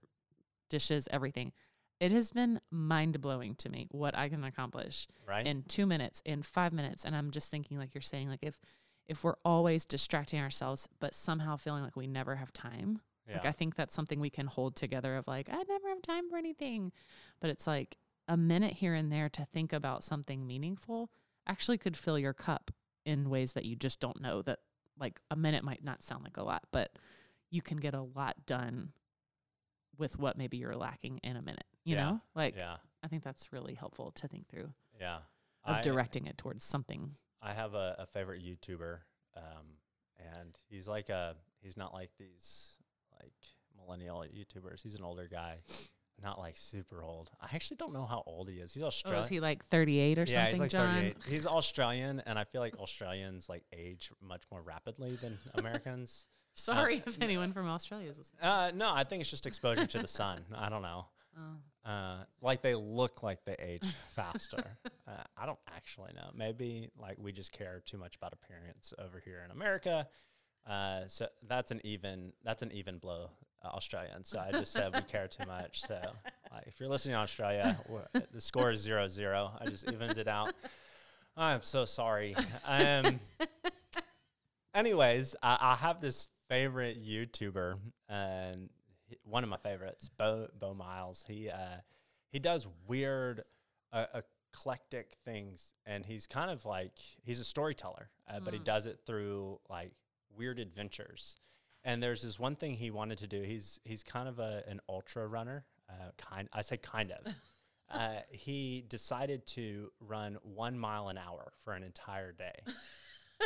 dishes, 0.69 1.09
everything. 1.11 1.53
It 2.01 2.13
has 2.13 2.31
been 2.33 2.61
mind 2.71 3.21
blowing 3.23 3.55
to 3.57 3.71
me 3.71 3.87
what 3.93 4.15
I 4.15 4.29
can 4.29 4.45
accomplish 4.45 5.07
Right? 5.27 5.47
in 5.47 5.63
two 5.63 5.87
minutes, 5.87 6.21
in 6.27 6.43
five 6.43 6.75
minutes. 6.75 7.05
And 7.07 7.17
I'm 7.17 7.31
just 7.31 7.51
thinking, 7.51 7.79
like 7.79 7.95
you're 7.95 8.03
saying, 8.03 8.29
like 8.29 8.43
if 8.43 8.61
if 9.09 9.25
we're 9.25 9.37
always 9.45 9.85
distracting 9.85 10.41
ourselves, 10.41 10.89
but 11.01 11.15
somehow 11.15 11.57
feeling 11.57 11.83
like 11.83 11.97
we 11.97 12.07
never 12.07 12.37
have 12.37 12.53
time, 12.53 13.01
yeah. 13.29 13.35
like 13.35 13.47
I 13.47 13.53
think 13.53 13.75
that's 13.75 13.95
something 13.95 14.21
we 14.21 14.31
can 14.31 14.47
hold 14.47 14.77
together 14.77 15.17
of 15.17 15.27
like, 15.27 15.49
I 15.51 15.63
never 15.69 15.89
have 15.89 16.03
time 16.03 16.29
for 16.31 16.37
anything. 16.37 16.93
But 17.41 17.51
it's 17.51 17.67
like 17.67 17.97
a 18.29 18.37
minute 18.37 18.75
here 18.75 18.95
and 18.95 19.11
there 19.13 19.29
to 19.31 19.45
think 19.45 19.73
about 19.73 20.05
something 20.05 20.47
meaningful 20.47 21.11
actually 21.47 21.77
could 21.79 21.97
fill 21.97 22.19
your 22.19 22.33
cup 22.33 22.71
in 23.05 23.29
ways 23.29 23.53
that 23.55 23.65
you 23.65 23.75
just 23.75 23.99
don't 23.99 24.21
know 24.21 24.43
that 24.43 24.61
like 24.99 25.21
a 25.31 25.37
minute 25.37 25.65
might 25.65 25.83
not 25.83 26.03
sound 26.03 26.23
like 26.23 26.37
a 26.37 26.43
lot, 26.45 26.63
but 26.71 26.93
you 27.51 27.61
can 27.61 27.79
get 27.79 27.95
a 27.95 28.03
lot 28.03 28.37
done 28.47 28.93
with 29.99 30.19
what 30.19 30.39
maybe 30.39 30.57
you're 30.57 30.77
lacking 30.77 31.19
in 31.25 31.37
a 31.37 31.43
minute. 31.43 31.65
You 31.85 31.97
Yeah. 31.97 32.05
know? 32.05 32.21
Like 32.35 32.55
yeah. 32.57 32.77
I 33.03 33.09
think 33.09 33.25
that's 33.25 33.53
really 33.53 33.75
helpful 33.75 34.13
to 34.13 34.29
think 34.29 34.49
through 34.49 34.73
Yeah. 35.01 35.19
of 35.65 35.77
I- 35.77 35.83
directing 35.83 36.27
it 36.27 36.39
towards 36.39 36.65
something. 36.65 37.17
I 37.43 37.53
have 37.55 37.75
a, 37.75 37.97
a 37.99 38.07
favorite 38.07 38.43
YouTuber, 38.43 38.99
um, 39.37 39.67
and 40.41 40.57
he's 40.71 40.87
like 40.89 41.09
a 41.09 41.35
he's 41.61 41.77
not 41.77 41.93
like 41.93 42.11
these 42.19 42.77
like 43.21 43.33
millennial 43.77 44.25
YouTubers. 44.25 44.83
He's 44.83 44.95
an 44.95 45.03
older 45.05 45.29
guy, 45.31 45.59
not 46.23 46.39
like 46.39 46.57
super 46.57 47.03
old. 47.03 47.31
I 47.41 47.49
actually 47.55 47.79
don't 47.79 47.93
know 47.93 48.05
how 48.07 48.23
old 48.27 48.49
he 48.49 48.57
is. 48.57 48.73
He's 48.75 48.83
Oh, 48.83 48.87
Australian. 48.87 49.23
is 49.23 49.29
he 49.29 49.41
like 49.41 49.65
38 49.67 50.19
or 50.19 50.23
yeah, 50.23 50.27
something, 50.27 50.51
he's 50.53 50.61
like 50.61 50.71
John? 50.71 50.95
38. 50.95 51.17
He's 51.29 51.47
Australian, 51.47 52.23
and 52.27 52.39
I 52.39 52.45
feel 52.45 52.61
like 52.61 52.77
Australians 52.79 53.49
like 53.49 53.65
age 53.73 54.11
much 54.21 54.43
more 54.51 54.63
rapidly 54.63 55.17
than 55.17 55.37
Americans. 55.55 56.27
Sorry 56.55 57.03
if 57.07 57.21
anyone 57.23 57.53
from 57.53 57.67
Australia 57.67 58.11
is 58.11 58.19
listening. 58.19 58.43
Uh, 58.43 58.71
no, 58.75 58.93
I 58.93 59.05
think 59.05 59.23
it's 59.23 59.31
just 59.31 59.47
exposure 59.47 59.87
to 59.87 59.99
the 59.99 60.07
sun. 60.07 60.45
I 60.55 60.69
don't 60.69 60.83
know. 60.83 61.07
Oh. 61.37 61.91
Uh, 61.91 62.25
like 62.41 62.63
they 62.63 62.75
look 62.75 63.23
like 63.23 63.45
they 63.45 63.57
age 63.59 63.85
faster. 64.15 64.79
uh, 65.09 65.23
I 65.37 65.47
don't 65.47 65.59
actually 65.75 66.13
know. 66.15 66.31
Maybe 66.35 66.91
like 66.97 67.17
we 67.19 67.33
just 67.33 67.53
care 67.53 67.83
too 67.85 67.99
much 67.99 68.17
about 68.17 68.33
appearance 68.33 68.93
over 68.99 69.21
here 69.25 69.43
in 69.45 69.51
America. 69.51 70.07
Uh, 70.67 71.01
so 71.09 71.27
that's 71.49 71.71
an 71.71 71.81
even 71.85 72.33
that's 72.45 72.63
an 72.63 72.71
even 72.73 72.99
blow, 72.99 73.31
uh, 73.65 73.69
Australian. 73.69 74.25
So 74.25 74.39
I 74.39 74.53
just 74.53 74.73
said 74.73 74.95
we 74.95 75.01
care 75.09 75.27
too 75.27 75.45
much. 75.47 75.81
So 75.83 76.01
like, 76.53 76.65
if 76.67 76.79
you're 76.79 76.89
listening 76.89 77.15
in 77.15 77.21
Australia, 77.21 77.77
the 78.33 78.41
score 78.41 78.71
is 78.71 78.81
zero 78.81 79.09
zero. 79.09 79.53
I 79.61 79.67
just 79.67 79.91
evened 79.91 80.19
it 80.19 80.29
out. 80.29 80.55
I'm 81.37 81.63
so 81.63 81.85
sorry. 81.85 82.37
Um, 82.67 83.19
anyways, 84.75 85.35
I, 85.43 85.59
I 85.61 85.75
have 85.77 86.01
this 86.01 86.29
favorite 86.49 87.03
YouTuber, 87.05 87.77
and 88.09 88.69
one 89.33 89.43
of 89.45 89.49
my 89.51 89.57
favorites, 89.57 90.11
Beau 90.19 90.47
Beau 90.59 90.75
Miles. 90.75 91.25
He 91.27 91.49
uh, 91.49 91.79
he 92.31 92.39
does 92.39 92.67
weird, 92.87 93.41
uh, 93.93 94.07
eclectic 94.53 95.17
things, 95.25 95.73
and 95.87 96.05
he's 96.05 96.27
kind 96.27 96.51
of 96.51 96.65
like 96.67 96.93
he's 97.25 97.41
a 97.41 97.45
storyteller, 97.45 98.11
uh, 98.29 98.41
but 98.41 98.53
he 98.53 98.61
Mm. 98.61 98.65
does 98.65 98.85
it 98.87 99.01
through 99.07 99.59
like 99.71 99.93
weird 100.37 100.59
adventures. 100.59 101.37
And 101.85 102.03
there's 102.03 102.23
this 102.23 102.39
one 102.39 102.57
thing 102.57 102.75
he 102.75 102.91
wanted 102.91 103.19
to 103.19 103.27
do. 103.27 103.41
He's 103.43 103.81
he's 103.85 104.03
kind 104.05 104.29
of 104.29 104.39
a 104.39 104.63
an 104.69 104.81
ultra 104.89 105.27
runner, 105.27 105.65
uh, 105.89 106.11
kind 106.19 106.49
I 106.53 106.61
say 106.61 106.77
kind 106.77 107.11
of. 107.13 107.35
uh, 107.91 108.21
he 108.31 108.85
decided 108.87 109.47
to 109.47 109.91
run 109.99 110.37
one 110.43 110.79
mile 110.79 111.09
an 111.09 111.17
hour 111.17 111.53
for 111.65 111.73
an 111.73 111.83
entire 111.83 112.33
day. 112.33 112.57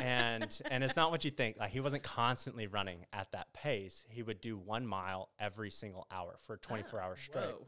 and 0.02 0.60
and 0.70 0.84
it's 0.84 0.96
not 0.96 1.10
what 1.10 1.24
you 1.24 1.30
think. 1.30 1.56
Like 1.58 1.70
he 1.70 1.80
wasn't 1.80 2.02
constantly 2.02 2.66
running 2.66 3.06
at 3.12 3.32
that 3.32 3.52
pace. 3.52 4.04
He 4.08 4.22
would 4.22 4.40
do 4.40 4.56
one 4.56 4.86
mile 4.86 5.30
every 5.38 5.70
single 5.70 6.06
hour 6.10 6.36
for 6.42 6.56
24 6.56 7.00
hours 7.00 7.20
straight. 7.20 7.44
Whoa. 7.44 7.66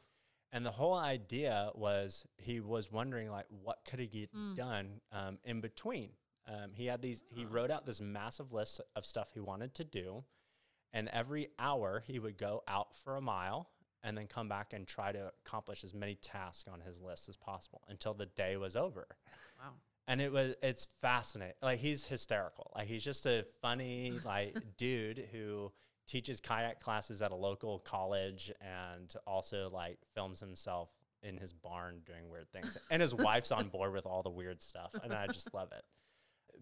And 0.53 0.65
the 0.65 0.71
whole 0.71 0.95
idea 0.95 1.71
was 1.75 2.27
he 2.39 2.61
was 2.61 2.91
wondering 2.91 3.31
like 3.31 3.47
what 3.63 3.79
could 3.89 3.99
he 4.01 4.07
get 4.07 4.35
Mm. 4.35 4.57
done 4.57 5.01
um, 5.13 5.39
in 5.45 5.61
between. 5.61 6.11
Um, 6.47 6.71
he 6.73 6.87
had 6.87 7.03
these. 7.03 7.23
He 7.29 7.45
wrote 7.45 7.71
out 7.71 7.85
this 7.85 8.01
massive 8.01 8.53
list 8.53 8.81
of 8.97 9.05
stuff 9.05 9.29
he 9.35 9.41
wanted 9.41 9.75
to 9.75 9.85
do, 9.85 10.25
and 10.95 11.09
every 11.11 11.49
hour 11.59 12.03
he 12.07 12.19
would 12.19 12.39
go 12.39 12.63
out 12.67 12.95
for 12.95 13.17
a 13.17 13.21
mile 13.21 13.69
and 14.03 14.17
then 14.17 14.27
come 14.27 14.49
back 14.49 14.73
and 14.73 14.87
try 14.87 15.13
to 15.13 15.31
accomplish 15.45 15.85
as 15.85 15.93
many 15.93 16.15
tasks 16.15 16.67
on 16.73 16.81
his 16.81 17.01
list 17.01 17.29
as 17.29 17.37
possible 17.37 17.83
until 17.89 18.15
the 18.15 18.27
day 18.27 18.57
was 18.57 18.77
over. 18.77 19.07
And 20.09 20.23
it 20.23 20.33
was 20.33 20.55
it's 20.63 20.89
fascinating 21.01 21.55
like 21.63 21.79
he's 21.79 22.05
hysterical. 22.05 22.73
Like 22.75 22.89
he's 22.89 23.05
just 23.05 23.27
a 23.27 23.45
funny 23.61 24.13
like 24.25 24.57
dude 24.77 25.29
who 25.31 25.71
teaches 26.09 26.41
kayak 26.41 26.81
classes 26.81 27.21
at 27.21 27.31
a 27.31 27.37
local 27.37 27.79
college 27.81 28.51
and 28.63 29.15
also 29.27 29.69
like 29.71 29.99
films 30.15 30.41
himself 30.41 30.89
in 31.23 31.37
his 31.37 31.53
barn 31.53 32.01
doing 32.07 32.31
weird 32.31 32.51
things. 32.51 32.77
And 32.91 33.03
his 33.03 33.15
wife's 33.15 33.53
on 33.53 33.69
board 33.69 33.93
with 33.93 34.07
all 34.07 34.23
the 34.23 34.31
weird 34.31 34.63
stuff 34.63 34.95
and 35.05 35.13
i 35.13 35.27
just 35.27 35.53
love 35.53 35.69
it. 35.73 35.85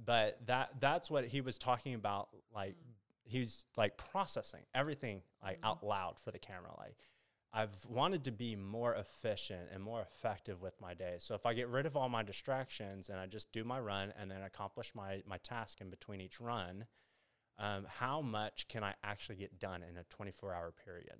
But 0.05 0.45
that 0.47 0.71
that's 0.81 1.11
what 1.11 1.27
he 1.27 1.41
was 1.41 1.57
talking 1.57 1.95
about 1.95 2.29
like 2.53 2.75
he's 3.23 3.65
like 3.77 3.97
processing 3.97 4.63
everything 4.75 5.23
like 5.43 5.59
mm-hmm. 5.59 5.67
out 5.67 5.87
loud 5.87 6.19
for 6.19 6.33
the 6.33 6.39
camera 6.39 6.71
like 6.79 6.97
I've 7.57 7.87
wanted 7.89 8.25
to 8.25 8.33
be 8.33 8.55
more 8.55 8.95
efficient 8.95 9.71
and 9.73 9.83
more 9.83 10.03
effective 10.03 10.61
with 10.61 10.79
my 10.79 10.93
day. 10.93 11.15
So 11.21 11.35
if 11.35 11.47
I 11.47 11.55
get 11.55 11.69
rid 11.69 11.87
of 11.87 11.97
all 11.97 12.11
my 12.11 12.23
distractions 12.23 13.09
and 13.09 13.19
I 13.19 13.25
just 13.25 13.51
do 13.51 13.65
my 13.65 13.81
run 13.81 14.13
and 14.21 14.31
then 14.31 14.43
accomplish 14.43 14.95
my 14.95 15.23
my 15.27 15.39
task 15.39 15.81
in 15.81 15.89
between 15.89 16.21
each 16.21 16.39
run, 16.39 16.85
um, 17.59 17.87
how 17.89 18.21
much 18.21 18.69
can 18.69 18.85
I 18.85 18.93
actually 19.03 19.37
get 19.37 19.59
done 19.59 19.83
in 19.83 19.97
a 19.97 20.05
24 20.11 20.53
hour 20.53 20.71
period? 20.85 21.17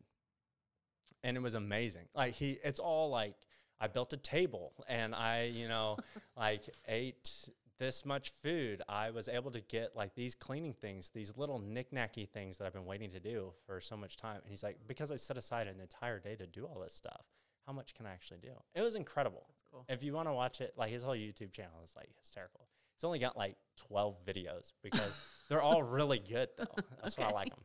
And 1.25 1.39
it 1.39 1.41
was 1.41 1.55
amazing. 1.55 2.05
Like 2.15 2.35
he, 2.35 2.59
it's 2.63 2.81
all 2.81 3.09
like 3.09 3.37
I 3.81 3.87
built 3.87 4.13
a 4.13 4.19
table 4.19 4.75
and 4.87 5.15
I, 5.15 5.45
you 5.45 5.69
know, 5.69 5.97
like 6.37 6.69
ate 6.87 7.49
this 7.79 8.05
much 8.05 8.31
food. 8.43 8.83
I 8.89 9.11
was 9.11 9.29
able 9.29 9.51
to 9.51 9.61
get 9.61 9.95
like 9.95 10.15
these 10.15 10.35
cleaning 10.35 10.73
things, 10.73 11.11
these 11.11 11.37
little 11.37 11.59
knick-knacky 11.59 12.29
things 12.29 12.59
that 12.59 12.67
I've 12.67 12.73
been 12.73 12.87
waiting 12.87 13.11
to 13.11 13.21
do 13.21 13.53
for 13.67 13.81
so 13.81 13.97
much 13.97 14.17
time. 14.17 14.41
And 14.43 14.51
he's 14.51 14.63
like, 14.63 14.79
because 14.87 15.11
I 15.11 15.17
set 15.17 15.37
aside 15.37 15.67
an 15.67 15.81
entire 15.81 16.19
day 16.19 16.37
to 16.37 16.47
do 16.47 16.65
all 16.65 16.81
this 16.81 16.95
stuff, 16.95 17.25
how 17.67 17.73
much 17.73 17.95
can 17.95 18.07
I 18.07 18.13
actually 18.13 18.39
do? 18.41 18.53
It 18.75 18.83
was 18.83 18.95
incredible. 18.95 19.47
Cool. 19.71 19.85
If 19.89 20.03
you 20.03 20.13
want 20.13 20.29
to 20.29 20.33
watch 20.33 20.61
it, 20.61 20.75
like 20.77 20.91
his 20.91 21.03
whole 21.03 21.15
YouTube 21.15 21.53
channel 21.53 21.81
is 21.85 21.95
like 21.97 22.09
hysterical. 22.21 22.69
He's 22.97 23.05
only 23.05 23.19
got 23.19 23.37
like 23.37 23.57
12 23.89 24.25
videos 24.25 24.73
because 24.83 25.45
they're 25.49 25.63
all 25.63 25.83
really 25.83 26.19
good 26.19 26.49
though. 26.57 26.83
That's 27.03 27.19
why 27.19 27.27
I 27.27 27.33
like 27.33 27.51
them. 27.51 27.65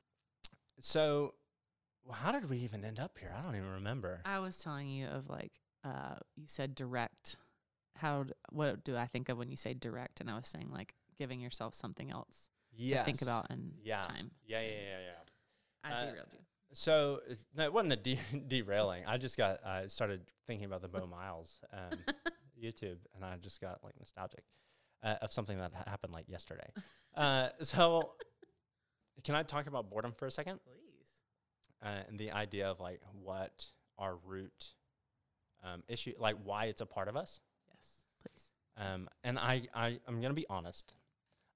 So, 0.80 1.36
well, 2.04 2.16
how 2.16 2.32
did 2.32 2.50
we 2.50 2.58
even 2.58 2.84
end 2.84 3.00
up 3.00 3.18
here? 3.20 3.34
I 3.38 3.42
don't 3.42 3.56
even 3.56 3.72
remember. 3.74 4.22
I 4.26 4.40
was 4.40 4.58
telling 4.58 4.90
you 4.90 5.08
of 5.08 5.30
like 5.30 5.54
uh 5.84 6.16
you 6.36 6.46
said 6.48 6.76
direct. 6.76 7.38
How 7.98 8.26
what 8.52 8.84
do 8.84 8.96
I 8.98 9.06
think 9.08 9.30
of 9.30 9.38
when 9.38 9.50
you 9.52 9.58
say 9.58 9.74
direct? 9.74 10.20
And 10.22 10.30
I 10.30 10.36
was 10.36 10.48
saying 10.48 10.70
like 10.72 10.96
giving 11.18 11.40
yourself 11.40 11.76
something 11.76 12.10
else 12.12 12.50
Yeah. 12.74 13.00
to 13.00 13.06
think 13.06 13.22
about 13.22 13.52
in 13.52 13.74
Yeah. 13.84 14.02
time. 14.02 14.32
Yeah, 14.46 14.62
yeah, 14.62 14.70
yeah, 14.70 15.00
yeah. 15.00 15.20
I 15.84 15.92
Uh, 15.94 16.00
derailed 16.02 16.34
you. 16.34 16.40
So 16.74 17.18
it's- 17.26 17.46
no, 17.54 17.64
it 17.66 17.74
wasn't 17.74 17.94
a 17.94 17.98
de- 17.98 18.16
derailing. 18.48 19.06
I 19.06 19.18
just 19.18 19.38
got 19.38 19.62
uh, 19.64 19.88
started 19.88 20.26
thinking 20.48 20.66
about 20.66 20.82
the 20.82 20.88
Beau 20.88 21.06
Miles 21.20 21.60
um, 21.74 21.92
YouTube, 22.62 23.00
and 23.16 23.26
I 23.26 23.36
just 23.38 23.60
got 23.62 23.84
like 23.84 23.98
nostalgic 24.00 24.44
uh, 25.04 25.18
of 25.22 25.32
something 25.34 25.58
that 25.58 25.74
ha- 25.74 25.84
happened 25.88 26.14
like 26.14 26.30
yesterday. 26.30 26.72
Uh, 27.14 27.50
so, 27.62 28.16
can 29.24 29.36
I 29.36 29.44
talk 29.44 29.68
about 29.68 29.90
boredom 29.90 30.14
for 30.14 30.26
a 30.28 30.32
second? 30.32 30.60
Please. 30.64 31.10
Uh, 31.84 32.04
and 32.08 32.18
the 32.20 32.32
idea 32.32 32.70
of 32.70 32.80
like 32.80 33.02
what 33.22 33.66
our 33.98 34.16
root 34.16 34.74
um, 35.64 35.84
issue, 35.88 36.14
like 36.20 36.38
why 36.44 36.66
it's 36.66 36.82
a 36.82 36.86
part 36.86 37.08
of 37.10 37.16
us. 37.18 37.42
Um, 38.82 39.08
and 39.24 39.38
I, 39.38 39.64
I, 39.74 40.00
I'm 40.08 40.22
gonna 40.22 40.34
be 40.34 40.48
honest. 40.50 40.94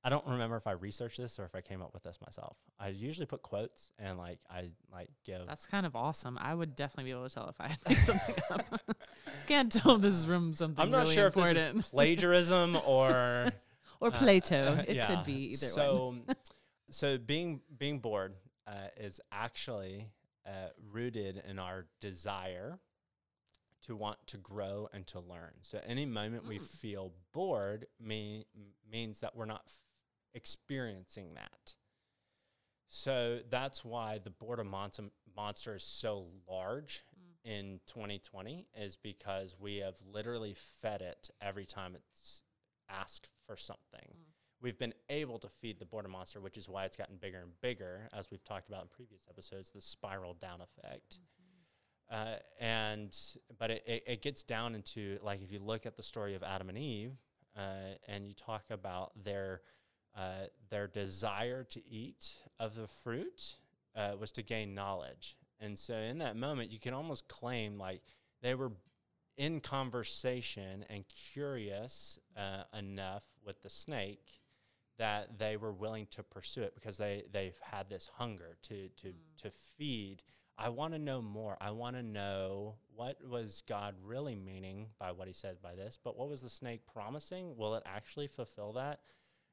I 0.04 0.10
don't 0.10 0.26
remember 0.28 0.56
if 0.56 0.68
I 0.68 0.74
researched 0.74 1.18
this 1.18 1.40
or 1.40 1.46
if 1.46 1.56
I 1.56 1.62
came 1.62 1.82
up 1.82 1.92
with 1.92 2.04
this 2.04 2.20
myself. 2.24 2.58
I 2.80 2.90
usually 2.90 3.26
put 3.26 3.42
quotes 3.42 3.92
and 3.98 4.20
like 4.20 4.38
I 4.48 4.70
like 4.94 5.10
give 5.26 5.42
That's 5.48 5.66
kind 5.66 5.84
of 5.84 5.96
awesome. 5.96 6.38
I 6.40 6.54
would 6.54 6.76
definitely 6.76 7.06
be 7.12 7.18
able 7.18 7.28
to 7.28 7.34
tell 7.34 7.50
if 7.50 7.60
I 7.60 7.70
had 7.70 7.80
made 7.90 7.98
something 7.98 8.36
up. 8.52 8.82
Can't 9.48 9.72
tell 9.72 9.96
if 9.96 10.04
this 10.04 10.14
is 10.14 10.26
from 10.26 10.54
something 10.54 10.80
I'm 10.80 10.92
not 10.92 11.04
really 11.04 11.16
sure 11.16 11.26
important. 11.26 11.58
if 11.58 11.74
this 11.74 11.86
is 11.86 11.92
plagiarism 11.92 12.78
or 12.88 13.48
or 14.00 14.10
uh, 14.10 14.12
Plato. 14.12 14.86
it 14.88 14.96
yeah. 14.96 15.08
could 15.08 15.26
be 15.26 15.54
either 15.54 15.68
one. 15.68 16.22
so, 16.28 16.36
so 16.92 17.18
being 17.18 17.62
being 17.76 17.98
bored 17.98 18.36
uh, 18.68 18.90
is 18.98 19.20
actually 19.32 20.12
uh, 20.46 20.70
rooted 20.92 21.42
in 21.50 21.58
our 21.58 21.88
desire 22.00 22.78
to 23.86 23.96
want 23.96 24.18
to 24.28 24.38
grow 24.38 24.88
and 24.94 25.06
to 25.08 25.20
learn. 25.20 25.54
So, 25.62 25.80
any 25.86 26.06
moment 26.06 26.46
we 26.46 26.60
Mm. 26.60 26.68
feel 26.80 27.14
bored 27.32 27.88
mean, 28.00 28.46
means 28.88 29.20
that 29.22 29.36
we're 29.36 29.46
not 29.46 29.64
f- 29.68 29.82
experiencing 30.34 31.34
that. 31.36 31.76
So 32.88 33.42
that's 33.50 33.84
why 33.84 34.20
the 34.20 34.30
boredom 34.30 34.68
monster, 34.68 35.10
monster 35.36 35.76
is 35.76 35.84
so 35.84 36.32
large 36.48 37.04
Mm. 37.18 37.36
in 37.44 37.80
2020 37.88 38.68
is 38.76 38.96
because 38.96 39.58
we 39.60 39.78
have 39.78 40.00
literally 40.02 40.54
fed 40.54 41.02
it 41.02 41.30
every 41.42 41.66
time 41.66 41.96
it's 41.96 42.44
asked 42.88 43.34
for 43.46 43.58
something. 43.58 44.14
Mm. 44.16 44.34
We've 44.62 44.78
been 44.78 44.94
able 45.10 45.40
to 45.40 45.50
feed 45.50 45.80
the 45.80 45.86
boredom 45.86 46.12
monster, 46.12 46.40
which 46.40 46.58
is 46.58 46.70
why 46.70 46.86
it's 46.86 46.96
gotten 46.96 47.18
bigger 47.18 47.40
and 47.42 47.60
bigger, 47.60 48.08
as 48.14 48.32
we've 48.32 48.44
talked 48.44 48.68
about 48.70 48.84
in 48.84 48.90
previous 48.90 49.28
episodes, 49.28 49.72
the 49.72 49.82
spiral 49.82 50.34
down 50.34 50.62
effect. 50.62 51.20
Uh, 52.10 52.36
and 52.60 53.16
but 53.58 53.72
it, 53.72 53.84
it, 53.88 54.04
it 54.06 54.22
gets 54.22 54.44
down 54.44 54.76
into 54.76 55.18
like 55.24 55.42
if 55.42 55.52
you 55.52 55.60
look 55.60 55.86
at 55.86 55.98
the 55.98 56.04
story 56.04 56.36
of 56.36 56.44
Adam 56.44 56.70
and 56.70 56.78
Eve, 56.78 57.14
uh, 57.58 57.96
and 58.08 58.28
you 58.28 58.34
talk 58.34 58.64
about 58.70 59.12
their 59.24 59.62
uh, 60.16 60.46
their 60.70 60.88
desire 60.88 61.64
to 61.64 61.86
eat 61.88 62.38
of 62.60 62.76
the 62.76 62.88
fruit 62.88 63.56
uh, 63.96 64.12
was 64.20 64.32
to 64.34 64.44
gain 64.44 64.76
knowledge, 64.76 65.36
and 65.60 65.78
so 65.78 65.96
in 65.96 66.20
that 66.20 66.36
moment 66.36 66.72
you 66.72 66.80
can 66.80 66.94
almost 66.94 67.28
claim 67.28 67.80
like 67.80 68.02
they 68.42 68.54
were 68.54 68.72
in 69.38 69.60
conversation 69.60 70.86
and 70.90 71.06
curious 71.34 72.20
uh, 72.38 72.64
enough 72.78 73.24
with 73.44 73.62
the 73.64 73.70
snake 73.70 74.40
that 74.98 75.38
they 75.38 75.58
were 75.58 75.74
willing 75.74 76.08
to 76.12 76.24
pursue 76.24 76.62
it 76.62 76.74
because 76.76 76.98
they 76.98 77.24
they've 77.32 77.60
had 77.72 77.90
this 77.90 78.10
hunger 78.18 78.58
to 78.62 78.90
to 78.90 79.14
to 79.38 79.50
feed 79.50 80.24
I 80.58 80.70
want 80.70 80.94
to 80.94 81.00
know 81.00 81.22
more. 81.22 81.58
I 81.60 81.72
want 81.72 81.96
to 81.96 82.04
know 82.04 82.76
what 82.96 83.18
was 83.28 83.64
God 83.68 83.96
really 84.04 84.36
meaning 84.36 84.88
by 85.00 85.12
what 85.12 85.28
he 85.28 85.34
said 85.34 85.58
by 85.62 85.76
this, 85.76 86.00
but 86.02 86.18
what 86.18 86.30
was 86.30 86.42
the 86.42 86.50
snake 86.50 86.82
promising? 86.92 87.58
Will 87.58 87.76
it 87.76 87.84
actually 87.86 88.28
fulfill 88.28 88.74
that? 88.74 89.02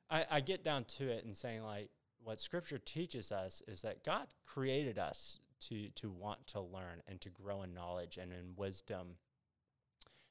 I, 0.09 0.25
I 0.31 0.41
get 0.41 0.63
down 0.63 0.85
to 0.99 1.09
it 1.09 1.25
and 1.25 1.37
saying 1.37 1.63
like 1.63 1.91
what 2.23 2.41
scripture 2.41 2.79
teaches 2.79 3.33
us 3.33 3.63
is 3.67 3.83
that 3.83 4.05
God 4.05 4.29
created 4.47 4.99
us 4.99 5.41
to 5.69 5.89
to 5.91 6.11
want 6.11 6.47
to 6.49 6.61
learn 6.61 7.03
and 7.09 7.21
to 7.21 7.31
grow 7.31 7.63
in 7.63 7.75
knowledge 7.75 8.17
and 8.17 8.33
in 8.33 8.55
wisdom. 8.57 9.17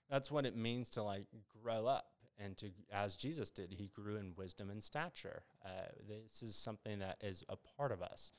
That's 0.10 0.32
what 0.32 0.46
it 0.46 0.56
means 0.56 0.90
to 0.92 1.04
like 1.04 1.26
grow 1.64 1.88
up 1.88 2.08
and 2.38 2.58
to 2.58 2.72
as 2.92 3.16
Jesus 3.16 3.50
did, 3.50 3.74
he 3.74 3.88
grew 3.88 4.16
in 4.18 4.34
wisdom 4.36 4.70
and 4.70 4.84
stature. 4.84 5.44
Uh, 5.66 5.90
this 6.08 6.42
is 6.42 6.56
something 6.56 7.00
that 7.00 7.18
is 7.22 7.44
a 7.50 7.56
part 7.56 7.92
of 7.92 8.02
us. 8.02 8.32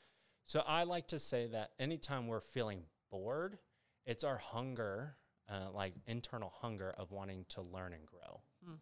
So 0.44 0.60
I 0.66 0.84
like 0.84 1.08
to 1.08 1.18
say 1.18 1.46
that 1.48 1.70
anytime 1.78 2.26
we're 2.26 2.40
feeling 2.40 2.82
bored, 3.10 3.58
it's 4.04 4.24
our 4.24 4.38
hunger, 4.38 5.16
uh, 5.48 5.70
like 5.72 5.94
internal 6.06 6.52
hunger 6.60 6.92
of 6.96 7.12
wanting 7.12 7.44
to 7.50 7.62
learn 7.62 7.92
and 7.92 8.06
grow. 8.06 8.40
Hmm. 8.64 8.74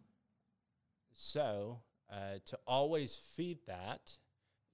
So 1.13 1.79
uh, 2.11 2.39
to 2.45 2.59
always 2.67 3.15
feed 3.15 3.59
that 3.67 4.17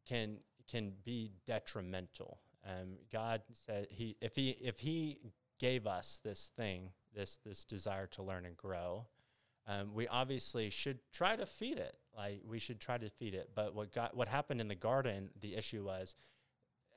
can 0.07 0.37
can 0.69 0.93
be 1.03 1.31
detrimental. 1.45 2.39
Um, 2.65 2.97
God 3.11 3.41
said 3.65 3.87
he 3.89 4.17
if 4.21 4.35
he 4.35 4.51
if 4.61 4.79
he 4.79 5.19
gave 5.59 5.87
us 5.87 6.19
this 6.23 6.51
thing, 6.55 6.91
this 7.13 7.39
this 7.45 7.63
desire 7.63 8.07
to 8.07 8.23
learn 8.23 8.45
and 8.45 8.57
grow, 8.57 9.07
um, 9.67 9.93
we 9.93 10.07
obviously 10.07 10.69
should 10.69 10.99
try 11.13 11.35
to 11.35 11.45
feed 11.45 11.77
it. 11.77 11.97
Like 12.15 12.41
we 12.47 12.59
should 12.59 12.79
try 12.79 12.97
to 12.97 13.09
feed 13.09 13.35
it. 13.35 13.51
But 13.53 13.75
what 13.75 13.93
got 13.93 14.15
what 14.15 14.27
happened 14.27 14.61
in 14.61 14.67
the 14.67 14.75
garden, 14.75 15.29
the 15.39 15.55
issue 15.55 15.85
was 15.85 16.15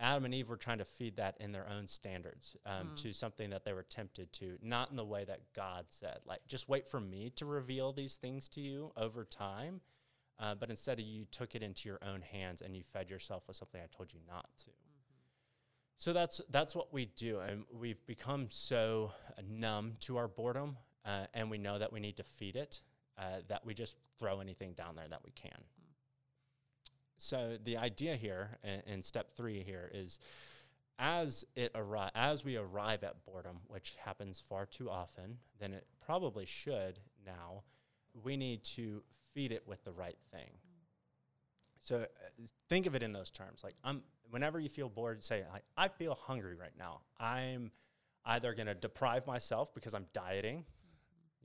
Adam 0.00 0.25
and 0.25 0.35
Eve 0.35 0.49
were 0.49 0.57
trying 0.57 0.78
to 0.78 0.85
feed 0.85 1.16
that 1.16 1.37
in 1.40 1.52
their 1.52 1.69
own 1.69 1.87
standards 1.87 2.57
um, 2.64 2.88
Mm. 2.88 2.97
to 3.02 3.12
something 3.12 3.50
that 3.50 3.64
they 3.64 3.73
were 3.75 3.83
tempted 3.83 4.33
to, 4.35 4.59
not 4.62 4.90
in 4.90 4.97
the 4.97 5.04
way 5.04 5.25
that 5.25 5.52
God 5.52 5.87
said. 5.90 6.19
Like, 6.25 6.40
just 6.47 6.69
wait 6.69 6.88
for 6.88 6.99
me 7.00 7.30
to 7.37 7.45
reveal 7.47 7.92
these 7.92 8.16
things 8.16 8.49
to 8.50 8.61
you 8.61 8.92
over 8.97 9.25
time. 9.25 9.83
Uh, 10.38 10.54
but 10.54 10.71
instead 10.71 10.99
of 10.99 11.04
you 11.04 11.26
took 11.30 11.54
it 11.54 11.62
into 11.62 11.87
your 11.87 11.99
own 12.02 12.23
hands 12.23 12.62
and 12.62 12.75
you 12.75 12.83
fed 12.83 13.11
yourself 13.11 13.47
with 13.47 13.57
something 13.59 13.78
I 13.83 13.88
told 13.95 14.12
you 14.14 14.21
not 14.26 14.49
to. 14.64 14.71
So 15.99 16.14
that's 16.14 16.40
that's 16.49 16.75
what 16.75 16.95
we 16.95 17.04
do, 17.04 17.40
and 17.40 17.64
we've 17.71 18.04
become 18.07 18.47
so 18.49 19.12
uh, 19.37 19.42
numb 19.47 19.97
to 20.00 20.16
our 20.16 20.28
boredom, 20.28 20.78
uh, 21.04 21.26
and 21.35 21.50
we 21.50 21.59
know 21.59 21.78
that 21.78 21.92
we 21.92 22.00
need 22.00 22.16
to 22.16 22.23
feed 22.23 22.57
it, 22.57 22.80
uh, 23.19 23.40
that 23.49 23.66
we 23.66 23.75
just 23.75 23.97
throw 24.19 24.40
anything 24.40 24.73
down 24.73 24.97
there 24.97 25.07
that 25.09 25.21
we 25.23 25.30
can. 25.33 25.61
So 27.31 27.59
the 27.63 27.77
idea 27.77 28.17
here 28.17 28.59
in, 28.89 29.05
step 29.05 29.37
three 29.37 29.63
here 29.63 29.89
is, 29.95 30.19
as 30.99 31.45
it 31.55 31.73
arri- 31.75 32.11
as 32.13 32.45
we 32.45 32.57
arrive 32.57 33.05
at 33.05 33.25
boredom, 33.25 33.61
which 33.69 33.95
happens 34.05 34.43
far 34.49 34.67
too 34.67 34.91
often, 34.91 35.39
then 35.61 35.73
it 35.73 35.87
probably 36.05 36.45
should 36.45 36.99
now. 37.25 37.63
We 38.21 38.37
need 38.37 38.65
to 38.75 39.05
feed 39.33 39.53
it 39.53 39.63
with 39.65 39.85
the 39.85 39.93
right 39.93 40.19
thing. 40.33 40.51
So 41.81 41.99
uh, 41.99 42.07
think 42.69 42.87
of 42.87 42.97
it 42.97 43.03
in 43.05 43.13
those 43.13 43.31
terms. 43.31 43.63
Like 43.63 43.77
I'm 43.85 44.03
whenever 44.31 44.59
you 44.59 44.69
feel 44.69 44.89
bored, 44.89 45.23
say 45.23 45.45
like 45.53 45.63
I 45.77 45.87
feel 45.87 46.19
hungry 46.21 46.57
right 46.57 46.77
now. 46.77 47.03
I'm 47.21 47.71
either 48.25 48.55
going 48.55 48.67
to 48.67 48.75
deprive 48.75 49.29
myself 49.29 49.73
because 49.73 49.95
I'm 49.95 50.07
dieting. 50.13 50.65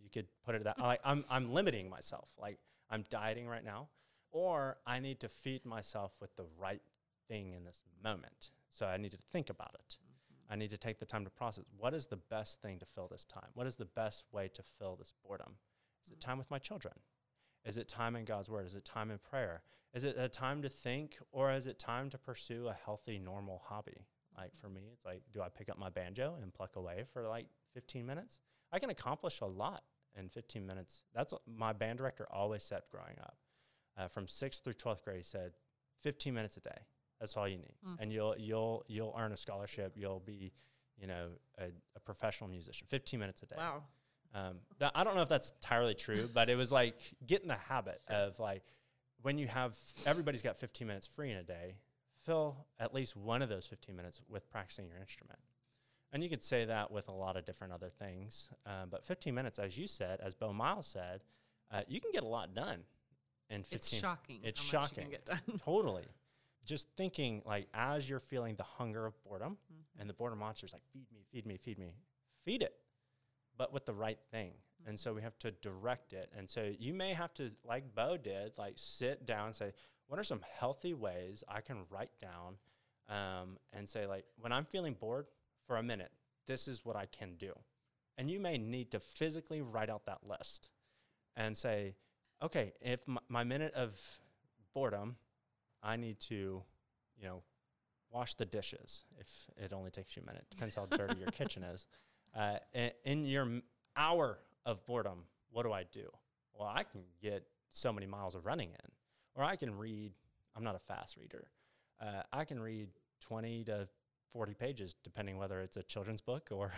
You 0.02 0.10
could 0.10 0.26
put 0.48 0.56
it 0.56 0.64
that 0.64 0.80
like 0.80 1.02
I'm 1.06 1.26
I'm 1.30 1.54
limiting 1.54 1.92
myself. 1.92 2.28
Like 2.40 2.58
I'm 2.90 3.06
dieting 3.12 3.48
right 3.48 3.64
now 3.64 3.90
or 4.36 4.76
I 4.86 5.00
need 5.00 5.22
to 5.22 5.30
feed 5.30 5.66
myself 5.66 6.12
with 6.20 6.36
the 6.36 6.44
right 6.60 6.82
thing 7.30 7.54
in 7.54 7.64
this 7.64 7.84
moment. 8.04 8.52
So 8.70 8.86
I 8.86 8.98
need 8.98 9.12
to 9.12 9.18
think 9.32 9.50
about 9.50 9.74
it. 9.76 9.96
Mm-hmm. 9.96 10.54
I 10.54 10.56
need 10.58 10.72
to 10.72 10.78
take 10.78 11.00
the 11.00 11.06
time 11.06 11.24
to 11.24 11.32
process 11.32 11.64
what 11.78 11.94
is 11.94 12.08
the 12.08 12.18
best 12.18 12.62
thing 12.62 12.78
to 12.80 12.86
fill 12.86 13.08
this 13.10 13.24
time? 13.24 13.48
What 13.54 13.66
is 13.66 13.78
the 13.78 13.86
best 13.86 14.26
way 14.34 14.50
to 14.54 14.62
fill 14.62 14.98
this 14.98 15.14
boredom? 15.26 15.54
Is 16.06 16.12
it 16.12 16.20
mm-hmm. 16.20 16.30
time 16.30 16.38
with 16.38 16.52
my 16.52 16.60
children? 16.60 16.96
Is 17.64 17.78
it 17.78 17.88
time 17.88 18.18
in 18.18 18.26
God's 18.26 18.50
word? 18.50 18.68
Is 18.68 18.76
it 18.76 18.84
time 18.84 19.10
in 19.10 19.20
prayer? 19.20 19.62
Is 19.94 20.04
it 20.04 20.18
a 20.20 20.28
time 20.28 20.62
to 20.64 20.70
think 20.70 21.18
or 21.32 21.54
is 21.54 21.66
it 21.66 21.80
time 21.80 22.10
to 22.10 22.18
pursue 22.18 22.68
a 22.68 22.74
healthy, 22.74 23.18
normal 23.18 23.64
hobby? 23.66 24.06
Like 24.38 24.52
for 24.60 24.68
me, 24.68 24.82
it's 24.92 25.06
like, 25.06 25.22
do 25.34 25.42
I 25.42 25.48
pick 25.48 25.70
up 25.70 25.80
my 25.80 25.90
banjo 25.90 26.36
and 26.42 26.54
pluck 26.54 26.76
away 26.76 27.06
for 27.14 27.26
like 27.26 27.48
15 27.74 28.06
minutes? 28.06 28.40
I 28.74 28.80
can 28.80 28.90
accomplish 28.90 29.40
a 29.40 29.46
lot 29.46 29.84
in 30.20 30.28
15 30.28 30.66
minutes. 30.66 31.04
That's 31.14 31.32
what 31.32 31.44
my 31.48 31.72
band 31.72 32.00
director 32.00 32.28
always 32.30 32.64
said 32.64 32.82
growing 32.92 33.18
up. 33.22 33.38
Uh, 33.98 34.08
from 34.08 34.28
sixth 34.28 34.64
through 34.64 34.74
12th 34.74 35.04
grade, 35.04 35.18
he 35.18 35.24
said 35.24 35.54
15 36.02 36.34
minutes 36.34 36.58
a 36.58 36.60
day. 36.60 36.78
That's 37.20 37.38
all 37.38 37.48
you 37.48 37.58
need. 37.58 37.74
Mm. 37.88 37.96
And 38.00 38.14
you'll, 38.14 38.36
you'll, 38.38 38.84
you'll 38.88 39.16
earn 39.18 39.32
a 39.32 39.38
scholarship. 39.38 39.94
You'll 39.96 40.22
be, 40.26 40.52
you 40.98 41.08
know, 41.08 41.30
a, 41.58 41.66
a 41.96 42.00
professional 42.02 42.50
musician, 42.50 42.88
15 42.90 43.20
minutes 43.20 43.42
a 43.44 43.46
day. 43.46 43.56
Wow. 43.58 43.84
Um, 44.34 44.58
that, 44.80 44.92
I 44.96 45.04
don't 45.04 45.16
know 45.16 45.22
if 45.22 45.30
that's 45.30 45.52
entirely 45.52 45.94
true, 45.94 46.30
but 46.34 46.50
it 46.50 46.56
was 46.56 46.72
like 46.72 46.96
get 47.26 47.42
in 47.42 47.48
the 47.48 47.56
habit 47.56 48.02
of 48.10 48.38
like 48.40 48.64
when 49.22 49.38
you 49.38 49.48
have 49.48 49.76
everybody's 50.06 50.42
got 50.42 50.58
15 50.58 50.86
minutes 50.86 51.08
free 51.08 51.32
in 51.32 51.38
a 51.38 51.44
day, 51.44 51.76
fill 52.26 52.66
at 52.80 52.94
least 52.94 53.16
one 53.16 53.42
of 53.42 53.50
those 53.50 53.66
15 53.66 53.96
minutes 53.96 54.22
with 54.30 54.50
practicing 54.52 54.88
your 54.88 54.98
instrument. 54.98 55.40
And 56.12 56.24
you 56.24 56.30
could 56.30 56.44
say 56.44 56.66
that 56.66 56.92
with 56.92 57.08
a 57.08 57.14
lot 57.14 57.36
of 57.36 57.46
different 57.46 57.74
other 57.74 57.90
things, 57.90 58.50
um, 58.66 58.90
but 58.90 59.04
15 59.04 59.34
minutes, 59.34 59.58
as 59.60 59.78
you 59.78 59.88
said, 59.88 60.20
as 60.22 60.36
Beau 60.36 60.54
Miles 60.54 60.88
said, 60.88 61.22
uh, 61.72 61.82
you 61.88 62.00
can 62.00 62.12
get 62.12 62.24
a 62.24 62.28
lot 62.28 62.54
done 62.54 62.82
in 63.50 63.64
15. 63.64 63.76
It's 63.78 63.94
shocking. 64.00 64.40
It's 64.44 64.62
shocking. 64.62 64.98
You 64.98 65.02
can 65.04 65.12
get 65.12 65.26
done. 65.26 65.60
Totally. 65.66 66.06
Just 66.66 66.88
thinking 66.98 67.42
like 67.46 67.68
as 67.74 68.10
you're 68.10 68.20
feeling 68.20 68.56
the 68.56 68.64
hunger 68.64 69.06
of 69.06 69.14
boredom, 69.24 69.58
Mm-hmm. 69.72 70.02
and 70.02 70.10
the 70.10 70.14
boredom 70.14 70.40
monster 70.40 70.66
is 70.66 70.74
like, 70.74 70.82
feed 70.92 71.08
me, 71.14 71.22
feed 71.32 71.46
me, 71.46 71.58
feed 71.58 71.80
me, 71.80 71.94
feed 72.44 72.62
it, 72.62 72.74
but 73.58 73.72
with 73.72 73.86
the 73.86 73.94
right 73.94 74.20
thing. 74.32 74.52
And 74.88 75.00
so 75.00 75.14
we 75.14 75.22
have 75.22 75.38
to 75.40 75.52
direct 75.52 76.14
it. 76.14 76.30
And 76.38 76.50
so 76.50 76.72
you 76.78 76.94
may 76.94 77.14
have 77.14 77.34
to, 77.36 77.52
like 77.66 77.96
Beau 77.96 78.18
did, 78.18 78.52
like 78.58 78.74
sit 78.76 79.26
down 79.26 79.48
and 79.48 79.56
say, 79.56 79.72
what 80.08 80.20
are 80.20 80.24
some 80.24 80.42
healthy 80.60 80.94
ways 80.94 81.44
I 81.48 81.62
can 81.62 81.78
write 81.90 82.12
down 82.20 82.58
um, 83.10 83.58
and 83.74 83.88
say, 83.90 84.06
like, 84.06 84.26
when 84.40 84.52
I'm 84.52 84.66
feeling 84.66 84.94
bored 85.00 85.28
for 85.66 85.78
a 85.78 85.84
minute, 85.84 86.12
this 86.46 86.68
is 86.68 86.84
what 86.86 86.96
I 86.96 87.06
can 87.08 87.36
do. 87.36 87.54
And 88.18 88.30
you 88.30 88.40
may 88.40 88.58
need 88.58 88.92
to 88.92 89.00
physically 89.00 89.62
write 89.62 89.90
out 89.90 90.06
that 90.06 90.20
list 90.28 90.70
and 91.36 91.56
say, 91.58 91.96
okay, 92.42 92.74
if 92.82 93.00
m- 93.08 93.20
my 93.30 93.44
minute 93.44 93.74
of 93.74 94.00
boredom, 94.74 95.16
I 95.84 95.96
need 95.96 96.20
to, 96.22 96.64
you 97.18 97.24
know, 97.24 97.44
wash 98.12 98.34
the 98.36 98.46
dishes 98.46 99.06
if 99.20 99.48
it 99.58 99.74
only 99.74 99.92
takes 99.92 100.16
you 100.16 100.24
a 100.24 100.26
minute. 100.26 100.46
Depends 100.50 100.76
how 100.76 100.86
dirty 100.86 101.20
your 101.20 101.32
kitchen 101.32 101.64
is. 101.64 101.86
Uh, 102.36 102.58
in, 102.74 102.92
in 103.06 103.26
your 103.26 103.48
hour 103.96 104.40
of 104.66 104.86
boredom, 104.86 105.24
what 105.52 105.64
do 105.64 105.72
I 105.72 105.84
do? 105.84 106.10
Well, 106.54 106.72
I 106.74 106.84
can 106.84 107.02
get 107.22 107.46
so 107.72 107.92
many 107.92 108.06
miles 108.08 108.36
of 108.36 108.46
running 108.46 108.70
in, 108.70 108.92
or 109.36 109.44
I 109.44 109.56
can 109.56 109.78
read. 109.78 110.14
I'm 110.56 110.64
not 110.64 110.76
a 110.76 110.80
fast 110.80 111.18
reader. 111.18 111.48
Uh, 112.02 112.24
I 112.32 112.46
can 112.46 112.60
read 112.60 112.90
20 113.22 113.64
to 113.66 113.88
40 114.32 114.54
pages, 114.54 114.96
depending 115.04 115.38
whether 115.38 115.62
it's 115.62 115.78
a 115.78 115.84
children's 115.84 116.22
book 116.22 116.50
or 116.52 116.72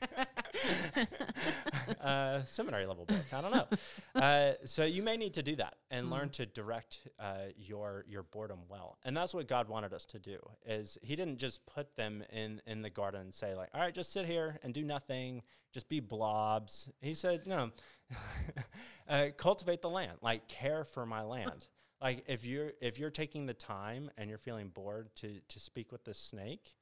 uh, 2.00 2.42
seminary 2.44 2.86
level 2.86 3.04
book. 3.04 3.24
I 3.32 3.40
don't 3.40 3.52
know. 3.52 3.66
Uh, 4.14 4.52
so 4.64 4.84
you 4.84 5.02
may 5.02 5.16
need 5.16 5.34
to 5.34 5.42
do 5.42 5.56
that 5.56 5.74
and 5.90 6.10
learn 6.10 6.30
to 6.30 6.46
direct 6.46 7.00
uh, 7.18 7.52
your 7.56 8.04
your 8.08 8.22
boredom 8.22 8.60
well. 8.68 8.98
And 9.04 9.16
that's 9.16 9.34
what 9.34 9.48
God 9.48 9.68
wanted 9.68 9.92
us 9.92 10.04
to 10.06 10.18
do. 10.18 10.38
Is 10.66 10.98
He 11.02 11.16
didn't 11.16 11.38
just 11.38 11.64
put 11.66 11.96
them 11.96 12.24
in 12.32 12.60
in 12.66 12.82
the 12.82 12.90
garden 12.90 13.20
and 13.20 13.34
say 13.34 13.54
like, 13.54 13.70
all 13.74 13.80
right, 13.80 13.94
just 13.94 14.12
sit 14.12 14.26
here 14.26 14.58
and 14.62 14.74
do 14.74 14.82
nothing, 14.82 15.42
just 15.72 15.88
be 15.88 16.00
blobs. 16.00 16.88
He 17.00 17.14
said, 17.14 17.46
no, 17.46 17.70
uh, 19.08 19.26
cultivate 19.36 19.82
the 19.82 19.90
land, 19.90 20.18
like 20.22 20.48
care 20.48 20.84
for 20.84 21.06
my 21.06 21.22
land. 21.22 21.66
like 22.02 22.24
if 22.26 22.44
you're 22.44 22.72
if 22.80 22.98
you're 22.98 23.10
taking 23.10 23.46
the 23.46 23.54
time 23.54 24.10
and 24.16 24.28
you're 24.28 24.38
feeling 24.38 24.68
bored 24.68 25.08
to 25.16 25.40
to 25.48 25.60
speak 25.60 25.92
with 25.92 26.04
the 26.04 26.14
snake 26.14 26.74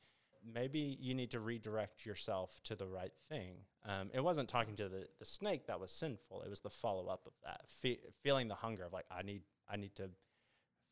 maybe 0.54 0.96
you 1.00 1.14
need 1.14 1.30
to 1.32 1.40
redirect 1.40 2.06
yourself 2.06 2.60
to 2.64 2.74
the 2.74 2.86
right 2.86 3.12
thing. 3.28 3.56
Um, 3.86 4.10
it 4.12 4.22
wasn't 4.22 4.48
talking 4.48 4.74
to 4.76 4.88
the, 4.88 5.06
the 5.18 5.24
snake 5.24 5.66
that 5.68 5.78
was 5.78 5.92
sinful. 5.92 6.42
It 6.42 6.50
was 6.50 6.60
the 6.60 6.70
follow 6.70 7.06
up 7.06 7.22
of 7.26 7.32
that, 7.44 7.60
fe- 7.68 8.00
feeling 8.22 8.48
the 8.48 8.56
hunger 8.56 8.84
of 8.84 8.92
like 8.92 9.06
I 9.10 9.22
need 9.22 9.42
I 9.68 9.76
need 9.76 9.94
to 9.96 10.10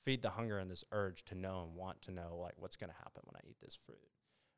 feed 0.05 0.23
the 0.23 0.31
hunger 0.31 0.59
and 0.59 0.71
this 0.71 0.85
urge 0.93 1.25
to 1.25 1.35
know 1.35 1.65
and 1.67 1.75
want 1.75 2.03
to 2.03 2.13
know 2.13 2.39
like 2.41 2.55
what's 2.57 2.77
going 2.77 2.91
to 2.91 2.97
happen 2.97 3.23
when 3.25 3.37
I 3.37 3.49
eat 3.49 3.57
this 3.61 3.75
fruit. 3.75 3.99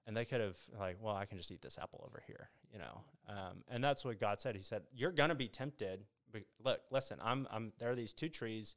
And 0.06 0.16
they 0.16 0.24
could 0.24 0.40
have 0.40 0.56
like, 0.78 0.98
well, 1.00 1.16
I 1.16 1.24
can 1.24 1.38
just 1.38 1.50
eat 1.50 1.62
this 1.62 1.78
apple 1.80 2.04
over 2.06 2.22
here, 2.26 2.50
you 2.72 2.78
know. 2.78 3.00
Um, 3.28 3.64
and 3.68 3.82
that's 3.82 4.04
what 4.04 4.20
God 4.20 4.40
said. 4.40 4.54
He 4.54 4.62
said, 4.62 4.82
"You're 4.92 5.12
going 5.12 5.30
to 5.30 5.34
be 5.34 5.48
tempted. 5.48 6.04
But 6.30 6.42
look, 6.62 6.80
listen. 6.90 7.18
I'm, 7.22 7.48
I'm. 7.50 7.72
There 7.78 7.90
are 7.90 7.96
these 7.96 8.12
two 8.12 8.28
trees, 8.28 8.76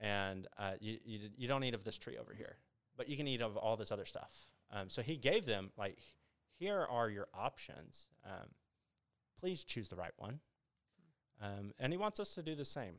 and 0.00 0.46
uh, 0.58 0.72
you, 0.80 0.98
you, 1.04 1.18
you 1.36 1.48
don't 1.48 1.64
eat 1.64 1.74
of 1.74 1.84
this 1.84 1.96
tree 1.96 2.18
over 2.18 2.34
here, 2.34 2.56
but 2.96 3.08
you 3.08 3.16
can 3.16 3.28
eat 3.28 3.40
of 3.40 3.56
all 3.56 3.76
this 3.76 3.90
other 3.90 4.04
stuff. 4.04 4.48
Um, 4.70 4.90
so 4.90 5.00
he 5.00 5.16
gave 5.16 5.46
them 5.46 5.70
like, 5.78 5.96
here 6.58 6.84
are 6.90 7.08
your 7.08 7.28
options. 7.32 8.08
Um, 8.24 8.48
please 9.38 9.64
choose 9.64 9.88
the 9.88 9.96
right 9.96 10.12
one. 10.16 10.40
Um, 11.42 11.72
and 11.78 11.92
he 11.92 11.98
wants 11.98 12.18
us 12.18 12.34
to 12.34 12.42
do 12.42 12.54
the 12.54 12.64
same. 12.64 12.96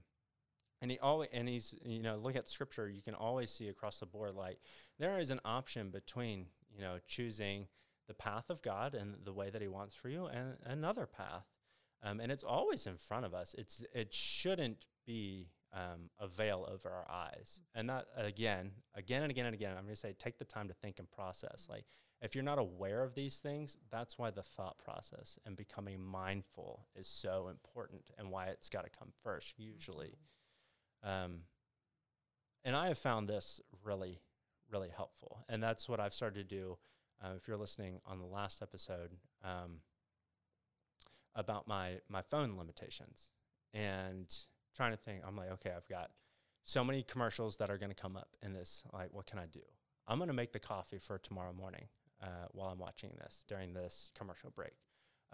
And 0.81 0.91
he 0.91 0.99
always 0.99 1.29
and 1.33 1.49
he's 1.49 1.73
you 1.83 2.03
know 2.03 2.17
look 2.17 2.35
at 2.35 2.49
scripture. 2.49 2.87
You 2.87 3.01
can 3.01 3.15
always 3.15 3.49
see 3.49 3.67
across 3.67 3.99
the 3.99 4.05
board 4.05 4.35
like 4.35 4.59
there 4.99 5.19
is 5.19 5.31
an 5.31 5.39
option 5.43 5.89
between 5.89 6.47
you 6.71 6.81
know 6.81 6.97
choosing 7.07 7.67
the 8.07 8.13
path 8.13 8.49
of 8.49 8.61
God 8.61 8.95
and 8.95 9.15
the 9.23 9.33
way 9.33 9.49
that 9.49 9.61
He 9.61 9.67
wants 9.67 9.95
for 9.95 10.09
you, 10.09 10.25
and 10.27 10.55
another 10.63 11.05
path. 11.05 11.45
Um, 12.03 12.19
and 12.19 12.31
it's 12.31 12.43
always 12.43 12.87
in 12.87 12.97
front 12.97 13.25
of 13.25 13.33
us. 13.33 13.55
It's 13.57 13.83
it 13.93 14.13
shouldn't 14.13 14.85
be 15.05 15.47
um, 15.73 16.09
a 16.19 16.27
veil 16.27 16.67
over 16.71 16.89
our 16.89 17.09
eyes. 17.09 17.59
And 17.75 17.89
that 17.89 18.05
again, 18.15 18.71
again 18.95 19.23
and 19.23 19.31
again 19.31 19.45
and 19.45 19.55
again, 19.55 19.71
I'm 19.71 19.83
going 19.83 19.95
to 19.95 19.99
say 19.99 20.13
take 20.17 20.37
the 20.39 20.45
time 20.45 20.67
to 20.69 20.73
think 20.73 20.99
and 20.99 21.09
process. 21.09 21.67
Like 21.69 21.85
if 22.21 22.35
you're 22.35 22.43
not 22.43 22.59
aware 22.59 23.03
of 23.03 23.13
these 23.13 23.37
things, 23.37 23.77
that's 23.91 24.17
why 24.17 24.31
the 24.31 24.43
thought 24.43 24.77
process 24.77 25.37
and 25.45 25.55
becoming 25.55 26.03
mindful 26.03 26.87
is 26.95 27.07
so 27.07 27.47
important, 27.49 28.11
and 28.17 28.31
why 28.31 28.45
it's 28.45 28.69
got 28.69 28.85
to 28.85 28.89
come 28.97 29.09
first 29.23 29.55
usually. 29.57 30.17
Um, 31.03 31.41
and 32.63 32.75
I 32.75 32.87
have 32.87 32.97
found 32.97 33.29
this 33.29 33.61
really, 33.83 34.19
really 34.71 34.89
helpful, 34.89 35.45
and 35.47 35.61
that's 35.61 35.87
what 35.87 35.99
I've 35.99 36.13
started 36.13 36.49
to 36.49 36.55
do. 36.55 36.77
Uh, 37.23 37.33
if 37.35 37.47
you're 37.47 37.57
listening 37.57 37.99
on 38.05 38.19
the 38.19 38.25
last 38.25 38.61
episode 38.61 39.11
um, 39.43 39.81
about 41.35 41.67
my 41.67 41.99
my 42.09 42.21
phone 42.21 42.57
limitations 42.57 43.31
and 43.73 44.35
trying 44.77 44.91
to 44.91 44.97
think, 44.97 45.23
I'm 45.27 45.35
like, 45.35 45.51
okay, 45.53 45.71
I've 45.75 45.87
got 45.89 46.11
so 46.63 46.83
many 46.83 47.03
commercials 47.03 47.57
that 47.57 47.69
are 47.69 47.77
going 47.77 47.89
to 47.89 47.95
come 47.95 48.15
up 48.15 48.29
in 48.41 48.53
this. 48.53 48.83
Like, 48.93 49.09
what 49.11 49.25
can 49.25 49.39
I 49.39 49.47
do? 49.47 49.61
I'm 50.07 50.19
going 50.19 50.29
to 50.29 50.33
make 50.33 50.53
the 50.53 50.59
coffee 50.59 50.99
for 50.99 51.17
tomorrow 51.17 51.51
morning 51.51 51.87
uh, 52.21 52.47
while 52.51 52.69
I'm 52.69 52.77
watching 52.77 53.11
this 53.17 53.43
during 53.47 53.73
this 53.73 54.11
commercial 54.17 54.51
break. 54.51 54.73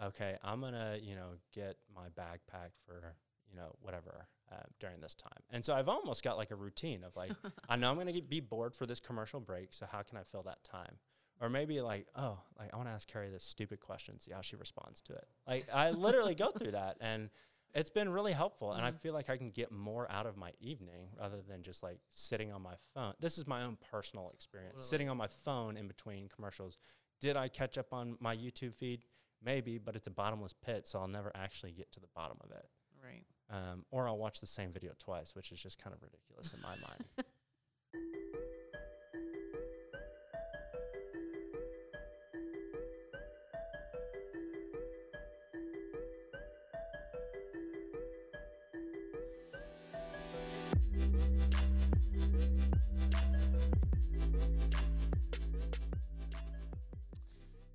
Okay, 0.02 0.36
I'm 0.42 0.60
going 0.60 0.72
to, 0.72 0.98
you 1.00 1.14
know, 1.14 1.34
get 1.52 1.76
my 1.94 2.08
bag 2.16 2.40
packed 2.50 2.78
for, 2.84 3.14
you 3.48 3.56
know, 3.56 3.76
whatever 3.80 4.26
uh, 4.50 4.62
during 4.80 5.00
this 5.00 5.14
time. 5.14 5.38
And 5.50 5.64
so 5.64 5.74
I've 5.74 5.88
almost 5.88 6.24
got 6.24 6.36
like 6.36 6.50
a 6.50 6.56
routine 6.56 7.04
of 7.04 7.14
like, 7.14 7.30
I 7.68 7.76
know 7.76 7.90
I'm 7.90 7.96
going 7.96 8.12
to 8.12 8.22
be 8.22 8.40
bored 8.40 8.74
for 8.74 8.86
this 8.86 8.98
commercial 8.98 9.38
break. 9.38 9.72
So 9.72 9.86
how 9.90 10.02
can 10.02 10.18
I 10.18 10.22
fill 10.24 10.42
that 10.44 10.64
time? 10.64 10.98
Or 11.40 11.48
maybe 11.48 11.80
like, 11.80 12.06
oh, 12.16 12.38
like 12.58 12.70
I 12.72 12.76
want 12.76 12.88
to 12.88 12.92
ask 12.92 13.08
Carrie 13.08 13.30
this 13.30 13.44
stupid 13.44 13.80
question, 13.80 14.18
see 14.18 14.32
how 14.32 14.40
she 14.40 14.56
responds 14.56 15.00
to 15.02 15.14
it. 15.14 15.26
Like 15.46 15.66
I 15.72 15.90
literally 15.90 16.34
go 16.34 16.50
through 16.50 16.72
that 16.72 16.96
and 17.00 17.28
it's 17.74 17.90
been 17.90 18.08
really 18.08 18.32
helpful 18.32 18.72
and 18.72 18.84
I 18.84 18.90
Mhm. 18.92 19.00
feel 19.00 19.14
like 19.14 19.28
I 19.28 19.36
can 19.36 19.50
get 19.50 19.70
more 19.72 20.10
out 20.10 20.26
of 20.26 20.36
my 20.36 20.52
evening 20.60 21.10
rather 21.18 21.42
than 21.42 21.62
just 21.62 21.82
like 21.82 21.98
sitting 22.10 22.52
on 22.52 22.62
my 22.62 22.76
phone. 22.94 23.14
This 23.18 23.36
is 23.38 23.46
my 23.46 23.62
own 23.64 23.76
personal 23.76 24.30
experience. 24.30 24.84
Sitting 24.84 25.08
on 25.10 25.16
my 25.16 25.26
phone 25.26 25.76
in 25.76 25.88
between 25.88 26.28
commercials. 26.28 26.78
Did 27.20 27.36
I 27.36 27.48
catch 27.48 27.76
up 27.78 27.92
on 27.92 28.16
my 28.20 28.36
YouTube 28.36 28.74
feed? 28.74 29.04
Maybe, 29.42 29.78
but 29.78 29.96
it's 29.96 30.06
a 30.06 30.10
bottomless 30.10 30.52
pit, 30.54 30.86
so 30.86 31.00
I'll 31.00 31.08
never 31.08 31.30
actually 31.36 31.72
get 31.72 31.90
to 31.92 32.00
the 32.00 32.06
bottom 32.08 32.38
of 32.40 32.50
it. 32.52 32.68
Right. 33.02 33.26
Um, 33.50 33.84
or 33.90 34.08
I'll 34.08 34.16
watch 34.18 34.40
the 34.40 34.46
same 34.46 34.72
video 34.72 34.94
twice, 34.98 35.34
which 35.34 35.52
is 35.52 35.60
just 35.60 35.78
kind 35.78 35.94
of 35.94 36.02
ridiculous 36.02 36.52
in 36.54 36.60
my 36.62 36.76
mind. 36.76 37.04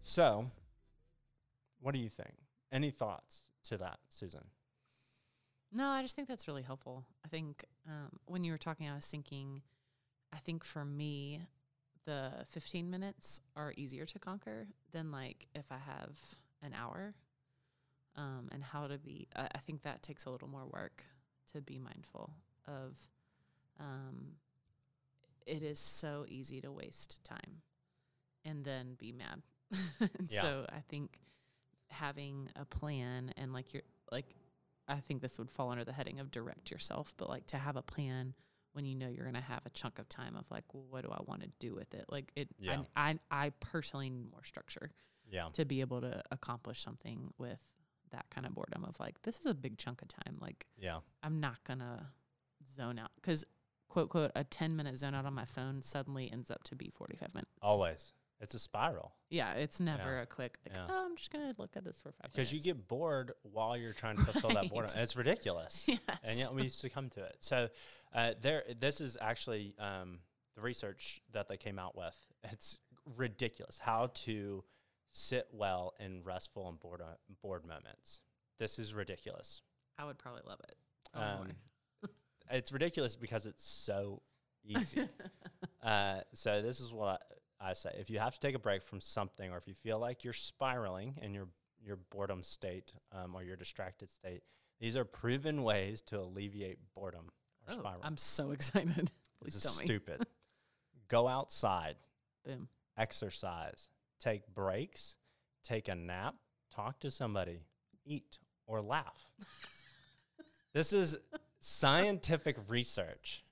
So, 0.10 0.50
what 1.80 1.94
do 1.94 2.00
you 2.00 2.10
think? 2.10 2.34
Any 2.72 2.90
thoughts 2.90 3.44
to 3.66 3.78
that, 3.78 4.00
Susan? 4.10 4.46
No, 5.72 5.86
I 5.90 6.02
just 6.02 6.16
think 6.16 6.28
that's 6.28 6.48
really 6.48 6.64
helpful. 6.64 7.06
I 7.24 7.28
think 7.28 7.64
um, 7.88 8.18
when 8.26 8.44
you 8.44 8.52
were 8.52 8.58
talking, 8.58 8.90
I 8.90 8.96
was 8.96 9.06
thinking, 9.06 9.62
I 10.34 10.38
think 10.38 10.64
for 10.64 10.84
me, 10.84 11.42
the 12.08 12.32
15 12.48 12.90
minutes 12.90 13.42
are 13.56 13.72
easier 13.78 14.08
to 14.08 14.18
conquer 14.18 14.66
than 14.92 15.12
like 15.12 15.46
if 15.54 15.72
I 15.72 15.78
have 15.78 16.18
an 16.64 16.74
hour. 16.74 17.14
Um, 18.16 18.50
and 18.52 18.64
how 18.64 18.88
to 18.88 18.98
be, 18.98 19.28
I, 19.36 19.48
I 19.54 19.60
think 19.60 19.84
that 19.84 20.02
takes 20.02 20.26
a 20.26 20.32
little 20.32 20.50
more 20.50 20.66
work 20.66 21.04
to 21.54 21.62
be 21.62 21.78
mindful 21.78 22.32
of. 22.68 22.96
Um, 23.80 24.38
it 25.46 25.62
is 25.62 25.78
so 25.78 26.26
easy 26.28 26.62
to 26.62 26.72
waste 26.72 27.24
time 27.24 27.62
and 28.44 28.66
then 28.66 28.96
be 28.98 29.12
mad. 29.12 29.44
Yeah. 30.30 30.42
So 30.42 30.66
I 30.70 30.80
think 30.90 31.20
having 31.90 32.50
a 32.56 32.66
plan 32.66 33.34
and 33.38 33.54
like 33.54 33.74
you're 33.74 33.84
like 34.12 34.36
I 34.88 34.96
think 35.00 35.22
this 35.22 35.38
would 35.38 35.50
fall 35.52 35.70
under 35.70 35.84
the 35.84 35.94
heading 35.94 36.20
of 36.20 36.32
direct 36.32 36.72
yourself, 36.72 37.14
but 37.18 37.30
like 37.30 37.46
to 37.48 37.58
have 37.58 37.76
a 37.76 37.82
plan 37.84 38.34
when 38.74 38.86
you 38.86 38.96
know 38.96 39.08
you're 39.08 39.24
going 39.26 39.36
to 39.36 39.42
have 39.42 39.62
a 39.66 39.70
chunk 39.70 40.00
of 40.00 40.08
time 40.10 40.36
of 40.36 40.46
like, 40.50 40.64
well, 40.74 40.84
what 40.90 41.04
do 41.04 41.12
I 41.12 41.20
want 41.26 41.42
to 41.42 41.50
do 41.60 41.76
with 41.76 41.94
it? 41.94 42.06
Like 42.10 42.32
it, 42.36 42.48
Yeah. 42.60 42.82
I, 42.96 43.10
I, 43.32 43.46
I 43.46 43.50
personally 43.60 44.10
need 44.10 44.32
more 44.32 44.44
structure 44.44 44.92
Yeah. 45.32 45.50
to 45.54 45.66
be 45.66 45.82
able 45.82 46.02
to 46.02 46.24
accomplish 46.32 46.82
something 46.82 47.32
with 47.38 47.60
that 48.12 48.26
kind 48.32 48.48
of 48.48 48.56
boredom 48.56 48.84
of 48.84 49.00
like, 49.00 49.22
this 49.22 49.40
is 49.40 49.46
a 49.46 49.54
big 49.54 49.78
chunk 49.78 50.02
of 50.02 50.08
time. 50.08 50.38
Like 50.40 50.66
Yeah. 50.78 51.00
I'm 51.22 51.40
not 51.40 51.64
going 51.66 51.80
to 51.80 52.08
zone 52.76 52.98
out 52.98 53.12
because 53.16 53.44
quote, 53.90 54.10
quote, 54.10 54.32
a 54.36 54.44
10 54.44 54.76
minute 54.76 54.98
zone 54.98 55.14
out 55.14 55.26
on 55.28 55.34
my 55.36 55.46
phone 55.46 55.82
suddenly 55.84 56.32
ends 56.32 56.50
up 56.50 56.64
to 56.66 56.76
be 56.76 56.90
45 56.96 57.36
minutes. 57.36 57.52
Always. 57.62 58.14
It's 58.42 58.54
a 58.54 58.60
spiral 58.60 59.14
Yeah. 59.30 59.54
It's 59.54 59.80
never 59.80 60.16
Yeah. 60.16 60.22
a 60.22 60.26
quick, 60.26 60.58
like, 60.66 60.76
Yeah. 60.76 60.88
oh, 60.90 61.06
I'm 61.06 61.16
just 61.18 61.32
going 61.32 61.54
to 61.54 61.62
look 61.62 61.76
at 61.76 61.84
this 61.84 62.00
for 62.02 62.12
five 62.14 62.32
because 62.32 62.54
you 62.54 62.62
get 62.62 62.88
bored 62.88 63.34
while 63.44 63.76
you're 63.78 63.94
trying 63.94 64.18
to 64.18 64.24
fulfill 64.24 64.52
that 64.52 64.70
boredom. 64.70 64.92
It's 64.98 65.16
ridiculous. 65.16 65.86
yes. 65.88 66.00
and 66.24 66.40
yet 66.40 66.54
we 66.54 66.70
succumb 66.70 67.10
to 67.12 67.24
it. 67.24 67.38
So 67.42 67.70
uh, 68.14 68.34
there, 68.42 68.64
this 68.80 69.02
is 69.02 69.18
actually 69.20 69.76
um, 69.78 70.20
the 70.56 70.62
research 70.62 71.22
that 71.34 71.48
they 71.50 71.58
came 71.58 71.78
out 71.80 71.96
with. 71.98 72.16
It's 72.52 72.80
ridiculous 73.18 73.80
how 73.80 74.08
to 74.14 74.64
sit 75.12 75.48
well 75.52 75.94
in 76.00 76.24
restful 76.24 76.70
and 76.70 76.80
bored 76.80 77.02
bored 77.42 77.66
moments. 77.66 78.22
This 78.60 78.80
is 78.80 78.94
ridiculous. 78.94 79.62
I 79.98 80.06
would 80.06 80.18
probably 80.18 80.44
love 80.46 80.60
it. 80.68 80.76
I 81.14 81.32
Um, 81.34 81.52
it's 82.52 82.72
ridiculous 82.72 83.16
because 83.16 83.46
it's 83.46 83.66
so 83.66 84.22
easy. 84.64 85.08
uh, 85.84 86.22
so 86.34 86.62
this 86.62 86.80
is 86.80 86.92
what 86.94 87.22
I, 87.60 87.70
I 87.70 87.74
say: 87.74 87.96
if 88.00 88.10
you 88.10 88.20
have 88.20 88.34
to 88.34 88.40
take 88.40 88.56
a 88.56 88.60
break 88.60 88.84
from 88.84 89.02
something, 89.02 89.52
or 89.52 89.58
if 89.58 89.68
you 89.68 89.74
feel 89.74 90.00
like 90.00 90.24
you're 90.24 90.34
spiraling 90.34 91.18
in 91.22 91.34
your 91.34 91.48
your 91.82 91.98
boredom 92.12 92.44
state 92.44 92.94
um, 93.14 93.36
or 93.36 93.44
your 93.44 93.56
distracted 93.56 94.12
state, 94.12 94.44
these 94.80 94.98
are 94.98 95.06
proven 95.06 95.64
ways 95.64 96.02
to 96.02 96.20
alleviate 96.20 96.80
boredom 96.96 97.30
or 97.68 97.74
Oh, 97.76 97.80
spiral. 97.80 98.02
I'm 98.04 98.18
so 98.18 98.52
excited. 98.58 99.12
This 99.42 99.56
is 99.56 99.64
stupid. 99.64 100.26
Go 101.08 101.28
outside, 101.28 101.96
Boom. 102.46 102.68
exercise, 102.98 103.90
take 104.20 104.48
breaks, 104.54 105.16
take 105.64 105.88
a 105.88 105.96
nap, 105.96 106.36
talk 106.74 107.00
to 107.00 107.10
somebody, 107.10 107.62
eat, 108.06 108.38
or 108.68 108.82
laugh. 108.82 109.26
this 110.74 110.92
is 110.94 111.16
scientific 111.62 112.58
research. 112.68 113.44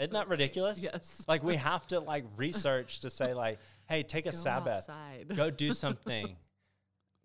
Isn't 0.00 0.12
that 0.14 0.28
ridiculous? 0.28 0.82
Yes. 0.82 1.24
Like 1.28 1.42
we 1.44 1.56
have 1.56 1.86
to 1.88 2.00
like 2.00 2.24
research 2.36 3.00
to 3.00 3.10
say 3.10 3.34
like, 3.34 3.58
hey, 3.88 4.02
take 4.02 4.26
a 4.26 4.30
Go 4.32 4.36
Sabbath, 4.36 4.78
outside. 4.88 5.26
go 5.36 5.50
do 5.50 5.72
something. 5.84 6.36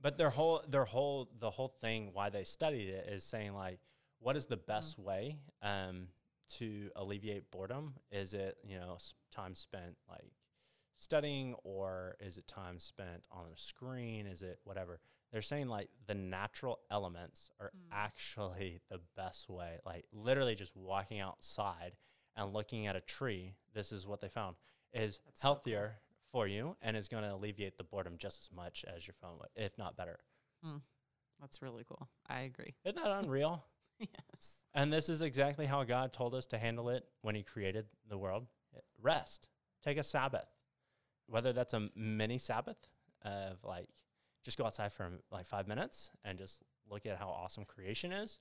But 0.01 0.17
their 0.17 0.29
whole 0.29 0.61
their 0.67 0.85
whole 0.85 1.29
the 1.39 1.49
whole 1.49 1.73
thing 1.81 2.09
why 2.13 2.29
they 2.29 2.43
studied 2.43 2.89
it 2.89 3.07
is 3.09 3.23
saying 3.23 3.53
like, 3.55 3.79
what 4.19 4.35
is 4.35 4.45
the 4.45 4.57
best 4.57 4.99
way 4.99 5.39
um, 5.63 6.09
to 6.57 6.89
alleviate 6.95 7.49
boredom? 7.49 7.95
Is 8.11 8.33
it 8.33 8.57
you 8.63 8.77
know 8.77 8.97
time 9.31 9.55
spent 9.55 9.95
like 10.09 10.31
studying 10.97 11.55
or 11.63 12.15
is 12.19 12.38
it 12.38 12.47
time 12.47 12.77
spent 12.79 13.25
on 13.31 13.45
a 13.53 13.57
screen? 13.57 14.27
Is 14.27 14.41
it 14.41 14.59
whatever? 14.63 14.99
They're 15.31 15.41
saying 15.41 15.67
like 15.69 15.89
the 16.07 16.13
natural 16.15 16.79
elements 16.91 17.49
are 17.59 17.71
Mm. 17.75 17.89
actually 17.91 18.81
the 18.89 18.99
best 19.17 19.49
way. 19.49 19.79
Like 19.85 20.05
literally 20.13 20.55
just 20.55 20.75
walking 20.75 21.19
outside 21.19 21.93
and 22.36 22.54
looking 22.54 22.88
at 22.88 22.95
a 22.95 23.02
tree. 23.02 23.54
This 23.74 23.91
is 23.91 24.08
what 24.08 24.21
they 24.21 24.30
found 24.30 24.56
is 24.93 25.19
That's 25.26 25.41
so 25.41 25.48
cool. 25.48 25.54
healthier 25.56 25.95
for 26.32 26.48
you 26.48 26.76
and 26.82 26.95
is 26.98 27.08
going 27.08 27.24
to 27.24 27.34
alleviate 27.34 27.78
the 27.78 27.84
boredom 27.84 28.15
just 28.17 28.43
as 28.43 28.56
much 28.56 28.86
as 28.93 29.06
your 29.08 29.13
phone 29.21 29.38
would, 29.39 29.50
if 29.56 29.78
not 29.78 29.95
better. 29.98 30.19
Hmm. 30.63 30.78
That's 31.39 31.62
really 31.62 31.84
cool. 31.88 32.08
I 32.28 32.41
agree. 32.41 32.76
Isn't 32.86 32.95
that 32.95 33.12
unreal? 33.12 33.65
yes. 34.00 34.56
And 34.74 34.91
this 34.91 35.10
is 35.10 35.21
exactly 35.21 35.65
how 35.65 35.84
God 35.84 36.13
told 36.13 36.34
us 36.34 36.45
to 36.48 36.58
handle 36.58 36.89
it 36.89 37.06
when 37.21 37.36
He 37.36 37.43
created 37.43 37.86
the 38.10 38.17
world. 38.17 38.48
Rest. 39.02 39.50
Take 39.84 39.98
a 39.98 40.04
Sabbath. 40.04 40.48
Whether 41.28 41.54
that's 41.54 41.74
a 41.74 41.89
mini 41.95 42.38
Sabbath 42.38 42.78
of 43.24 43.63
like 43.63 43.88
just 44.43 44.58
go 44.58 44.65
outside 44.65 44.93
for 44.93 45.10
like 45.32 45.45
five 45.45 45.67
minutes 45.67 46.12
and 46.24 46.38
just 46.38 46.62
look 46.89 47.06
at 47.06 47.17
how 47.17 47.30
awesome 47.30 47.65
creation 47.65 48.12
is, 48.12 48.39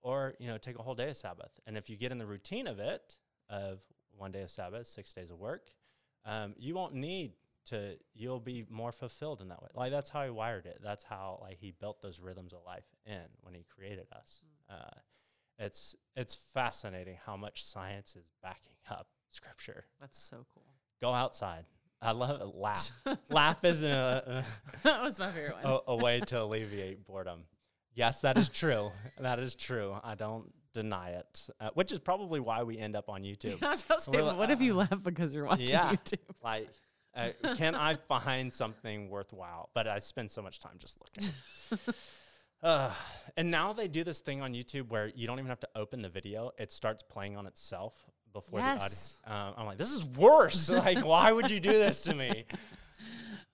or 0.00 0.34
you 0.38 0.46
know 0.46 0.56
take 0.58 0.78
a 0.78 0.82
whole 0.82 0.94
day 0.94 1.10
of 1.10 1.16
Sabbath. 1.16 1.58
And 1.66 1.76
if 1.76 1.90
you 1.90 1.96
get 1.96 2.12
in 2.12 2.18
the 2.18 2.26
routine 2.26 2.66
of 2.68 2.78
it, 2.78 3.18
of 3.50 3.82
one 4.16 4.32
day 4.32 4.42
of 4.42 4.50
Sabbath, 4.50 4.86
six 4.86 5.12
days 5.12 5.30
of 5.30 5.38
work, 5.38 5.68
um, 6.24 6.54
you 6.58 6.74
won't 6.74 6.94
need 6.94 7.32
to. 7.66 7.96
You'll 8.14 8.40
be 8.40 8.64
more 8.70 8.92
fulfilled 8.92 9.40
in 9.40 9.48
that 9.48 9.62
way. 9.62 9.68
Like 9.74 9.90
that's 9.90 10.10
how 10.10 10.24
He 10.24 10.30
wired 10.30 10.66
it. 10.66 10.78
That's 10.82 11.04
how 11.04 11.38
like 11.42 11.58
He 11.58 11.72
built 11.72 12.00
those 12.02 12.20
rhythms 12.20 12.52
of 12.52 12.60
life 12.66 12.84
in 13.06 13.20
when 13.42 13.54
He 13.54 13.64
created 13.74 14.06
us. 14.14 14.42
Uh, 14.70 14.98
it's 15.58 15.94
it's 16.16 16.34
fascinating 16.34 17.18
how 17.26 17.36
much 17.36 17.64
science 17.64 18.16
is 18.16 18.32
backing 18.42 18.76
up 18.90 19.08
scripture. 19.28 19.84
That's 20.00 20.20
so 20.20 20.46
cool. 20.54 20.64
Go 21.00 21.12
outside. 21.12 21.64
I 22.02 22.12
love 22.12 22.40
it. 22.40 22.56
Laugh. 22.56 22.90
Laugh 23.30 23.62
isn't 23.62 23.90
a, 23.90 24.42
that 24.84 25.02
was 25.02 25.18
my 25.18 25.30
favorite 25.32 25.56
a, 25.62 25.70
one. 25.70 25.80
a 25.86 25.96
way 25.96 26.20
to 26.20 26.42
alleviate 26.42 27.04
boredom. 27.06 27.44
Yes, 27.94 28.22
that 28.22 28.38
is 28.38 28.48
true. 28.48 28.90
that 29.18 29.38
is 29.38 29.54
true. 29.54 29.94
I 30.02 30.14
don't 30.14 30.50
deny 30.72 31.10
it, 31.10 31.48
uh, 31.60 31.70
which 31.74 31.92
is 31.92 31.98
probably 31.98 32.40
why 32.40 32.62
we 32.62 32.78
end 32.78 32.96
up 32.96 33.08
on 33.08 33.22
YouTube. 33.22 33.62
I 33.62 33.70
was 33.70 33.82
about 33.82 33.98
to 34.00 34.04
say, 34.04 34.22
like, 34.22 34.38
what 34.38 34.50
if 34.50 34.60
you 34.60 34.74
uh, 34.74 34.86
laugh 34.90 35.02
because 35.02 35.34
you're 35.34 35.46
watching 35.46 35.68
yeah. 35.68 35.92
YouTube? 35.92 36.18
Like, 36.42 36.68
uh, 37.14 37.30
can 37.56 37.74
I 37.74 37.96
find 37.96 38.52
something 38.52 39.10
worthwhile? 39.10 39.70
But 39.74 39.88
I 39.88 39.98
spend 39.98 40.30
so 40.30 40.42
much 40.42 40.60
time 40.60 40.74
just 40.78 40.96
looking. 41.00 41.94
Uh, 42.62 42.92
and 43.38 43.50
now 43.50 43.72
they 43.72 43.88
do 43.88 44.04
this 44.04 44.20
thing 44.20 44.42
on 44.42 44.52
YouTube 44.52 44.90
where 44.90 45.10
you 45.14 45.26
don't 45.26 45.38
even 45.38 45.48
have 45.48 45.60
to 45.60 45.68
open 45.74 46.02
the 46.02 46.10
video; 46.10 46.50
it 46.58 46.70
starts 46.70 47.02
playing 47.02 47.34
on 47.34 47.46
itself 47.46 47.94
before 48.34 48.60
Yes. 48.60 48.76
the 48.76 48.84
audience. 48.84 49.22
Um, 49.26 49.54
I'm 49.56 49.66
like, 49.66 49.78
this 49.78 49.92
is 49.92 50.04
worse. 50.04 50.68
like, 50.68 51.02
why 51.02 51.32
would 51.32 51.50
you 51.50 51.58
do 51.58 51.72
this 51.72 52.02
to 52.02 52.14
me? 52.14 52.44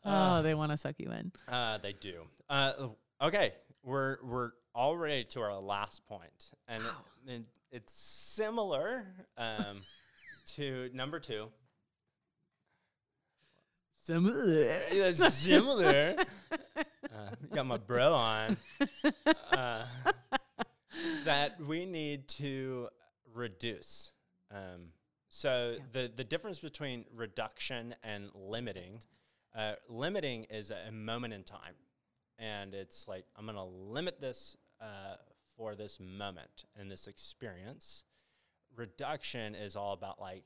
oh, 0.04 0.42
they 0.42 0.54
want 0.54 0.72
to 0.72 0.76
suck 0.76 0.96
you 0.98 1.12
in. 1.12 1.30
Uh, 1.46 1.78
they 1.78 1.92
do. 1.92 2.22
Uh, 2.48 2.88
okay, 3.22 3.52
we're 3.82 4.18
we're 4.24 4.50
already 4.76 5.24
to 5.24 5.40
our 5.40 5.58
last 5.58 6.06
point, 6.06 6.50
and 6.68 6.82
it, 6.84 7.32
it, 7.32 7.42
it's 7.72 7.98
similar 7.98 9.06
um, 9.38 9.82
to 10.54 10.90
number 10.92 11.18
two. 11.18 11.48
Similar. 14.04 14.82
It's 14.90 15.34
similar. 15.34 16.14
uh, 16.76 17.30
got 17.52 17.66
my 17.66 17.76
bro 17.76 18.12
on. 18.14 18.56
Uh, 19.50 19.84
that 21.24 21.60
we 21.60 21.86
need 21.86 22.28
to 22.28 22.88
reduce 23.34 24.12
um, 24.50 24.92
So 25.28 25.76
Yeah. 25.76 25.84
the 25.92 26.12
the 26.14 26.24
difference 26.24 26.60
between 26.60 27.04
reduction 27.12 27.94
and 28.02 28.30
limiting, 28.34 29.00
uh, 29.54 29.74
limiting 29.88 30.44
is 30.44 30.70
a, 30.70 30.92
moment 30.92 31.34
in 31.34 31.42
time, 31.42 31.74
and 32.38 32.74
it's 32.74 33.08
like 33.08 33.24
I'm 33.36 33.44
going 33.44 33.56
to 33.56 33.64
limit 33.64 34.20
this 34.20 34.56
uh, 34.80 35.16
for 35.56 35.74
this 35.74 35.98
moment 36.00 36.64
and 36.78 36.90
this 36.90 37.06
experience. 37.06 38.04
Reduction 38.74 39.54
is 39.54 39.74
all 39.76 39.92
about 39.94 40.20
like 40.20 40.44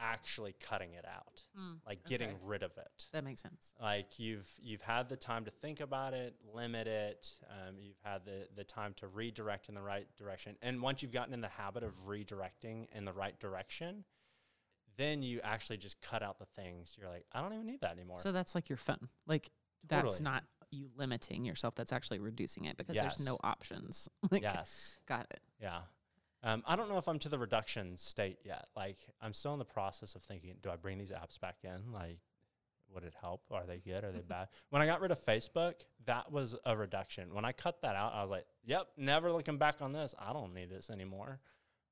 actually 0.00 0.54
cutting 0.60 0.94
it 0.94 1.04
out, 1.04 1.42
like 1.86 2.04
getting 2.06 2.28
Mm, 2.28 2.32
okay. 2.34 2.40
rid 2.44 2.62
of 2.62 2.70
it. 2.76 3.06
That 3.12 3.24
makes 3.24 3.40
sense. 3.40 3.74
Like 3.80 4.18
you've 4.18 4.48
you've 4.60 4.80
had 4.82 5.08
the 5.08 5.16
time 5.16 5.44
to 5.44 5.50
think 5.50 5.80
about 5.80 6.12
it, 6.14 6.34
limit 6.54 6.86
it. 6.88 7.32
Um, 7.48 7.76
you've 7.78 8.00
had 8.02 8.24
the 8.24 8.48
the 8.54 8.64
time 8.64 8.94
to 8.98 9.06
redirect 9.08 9.68
in 9.68 9.74
the 9.74 9.82
right 9.82 10.06
direction, 10.16 10.56
and 10.62 10.80
once 10.82 11.02
you've 11.02 11.12
gotten 11.12 11.34
in 11.34 11.40
the 11.40 11.48
habit 11.48 11.82
of 11.84 11.94
redirecting 12.06 12.86
in 12.92 13.04
the 13.04 13.12
right 13.12 13.38
direction, 13.38 14.04
then 14.96 15.22
you 15.22 15.40
actually 15.44 15.76
just 15.78 16.00
cut 16.02 16.22
out 16.22 16.38
the 16.40 16.46
things. 16.56 16.96
You're 16.98 17.08
like, 17.10 17.26
I 17.32 17.40
don't 17.40 17.52
even 17.52 17.66
need 17.66 17.80
that 17.82 17.92
anymore. 17.92 18.18
So 18.18 18.32
that's 18.32 18.54
like 18.56 18.68
your 18.68 18.78
phone. 18.78 19.08
Like 19.26 19.50
that's 19.86 20.20
not 20.20 20.42
you 20.70 20.88
limiting 20.96 21.44
yourself. 21.44 21.74
That's 21.74 21.92
actually 21.92 22.18
reducing 22.18 22.64
it 22.66 22.76
because 22.76 22.94
there's 22.96 23.24
no 23.24 23.38
options. 23.42 24.08
like, 24.30 24.42
yes, 24.42 24.98
Got 25.06 25.26
it. 25.30 25.40
yeah. 25.60 25.80
Um, 26.44 26.62
I 26.66 26.76
don't 26.76 26.88
know 26.88 26.98
if 26.98 27.08
I'm 27.08 27.18
to 27.20 27.28
the 27.28 27.38
reduction 27.38 27.96
state 27.96 28.38
yet. 28.44 28.66
Like 28.76 28.98
I'm 29.20 29.32
still 29.32 29.52
in 29.54 29.58
the 29.58 29.64
process 29.64 30.14
of 30.14 30.22
thinking, 30.22 30.54
do 30.62 30.70
I 30.70 30.76
bring 30.76 30.98
these 30.98 31.10
apps 31.10 31.40
back 31.40 31.56
in? 31.64 31.92
Like, 31.92 32.18
would 32.94 33.02
it 33.02 33.14
help? 33.20 33.42
Are 33.50 33.64
they 33.66 33.78
good? 33.78 34.04
Are 34.04 34.12
they 34.12 34.20
bad? 34.28 34.48
When 34.70 34.80
I 34.80 34.86
got 34.86 35.00
rid 35.00 35.10
of 35.10 35.18
Facebook, 35.20 35.74
that 36.06 36.30
was 36.30 36.54
a 36.64 36.76
reduction. 36.76 37.34
When 37.34 37.44
I 37.44 37.52
cut 37.52 37.82
that 37.82 37.96
out, 37.96 38.12
I 38.14 38.22
was 38.22 38.30
like, 38.30 38.46
yep, 38.64 38.86
never 38.96 39.32
looking 39.32 39.58
back 39.58 39.76
on 39.82 39.92
this. 39.92 40.14
I 40.18 40.32
don't 40.32 40.54
need 40.54 40.70
this 40.70 40.90
anymore. 40.90 41.40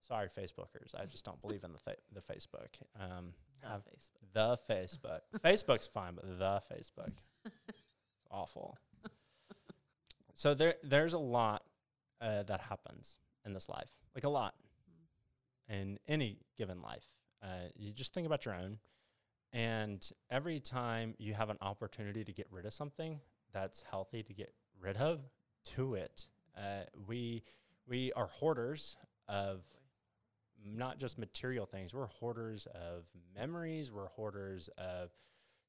Sorry, 0.06 0.28
Facebookers. 0.28 0.94
I 0.96 1.06
just 1.06 1.24
don't 1.24 1.40
believe 1.42 1.64
in 1.64 1.72
the 1.72 1.78
fa- 1.78 1.96
the 2.12 2.20
Facebook. 2.20 2.68
Um, 3.00 3.32
The 3.62 3.80
Facebook. 3.90 4.22
the 4.32 4.58
Facebook. 4.72 5.20
Facebook's 5.42 5.88
fine, 5.88 6.14
but 6.14 6.38
the 6.38 6.62
Facebook, 6.72 7.12
awful. 8.30 8.78
So 10.38 10.52
there, 10.52 10.74
there's 10.84 11.14
a 11.14 11.18
lot 11.18 11.62
uh, 12.20 12.42
that 12.42 12.60
happens 12.60 13.16
in 13.46 13.54
this 13.54 13.70
life, 13.70 13.90
like 14.14 14.24
a 14.24 14.28
lot 14.28 14.54
in 15.66 15.98
any 16.06 16.40
given 16.58 16.82
life. 16.82 17.06
Uh, 17.42 17.68
you 17.74 17.90
just 17.90 18.12
think 18.12 18.26
about 18.26 18.44
your 18.44 18.54
own, 18.54 18.78
and 19.54 20.06
every 20.30 20.60
time 20.60 21.14
you 21.16 21.32
have 21.32 21.48
an 21.48 21.56
opportunity 21.62 22.22
to 22.22 22.32
get 22.34 22.46
rid 22.50 22.66
of 22.66 22.74
something 22.74 23.18
that's 23.52 23.82
healthy 23.90 24.22
to 24.22 24.34
get 24.34 24.52
rid 24.78 24.98
of, 24.98 25.20
do 25.74 25.94
it. 25.94 26.26
Uh, 26.54 26.82
we 27.06 27.42
we 27.88 28.12
are 28.12 28.26
hoarders 28.26 28.98
of 29.28 29.62
not 30.62 30.98
just 30.98 31.18
material 31.18 31.64
things. 31.64 31.94
We're 31.94 32.06
hoarders 32.06 32.66
of 32.74 33.04
memories. 33.34 33.90
We're 33.90 34.08
hoarders 34.08 34.68
of 34.76 35.10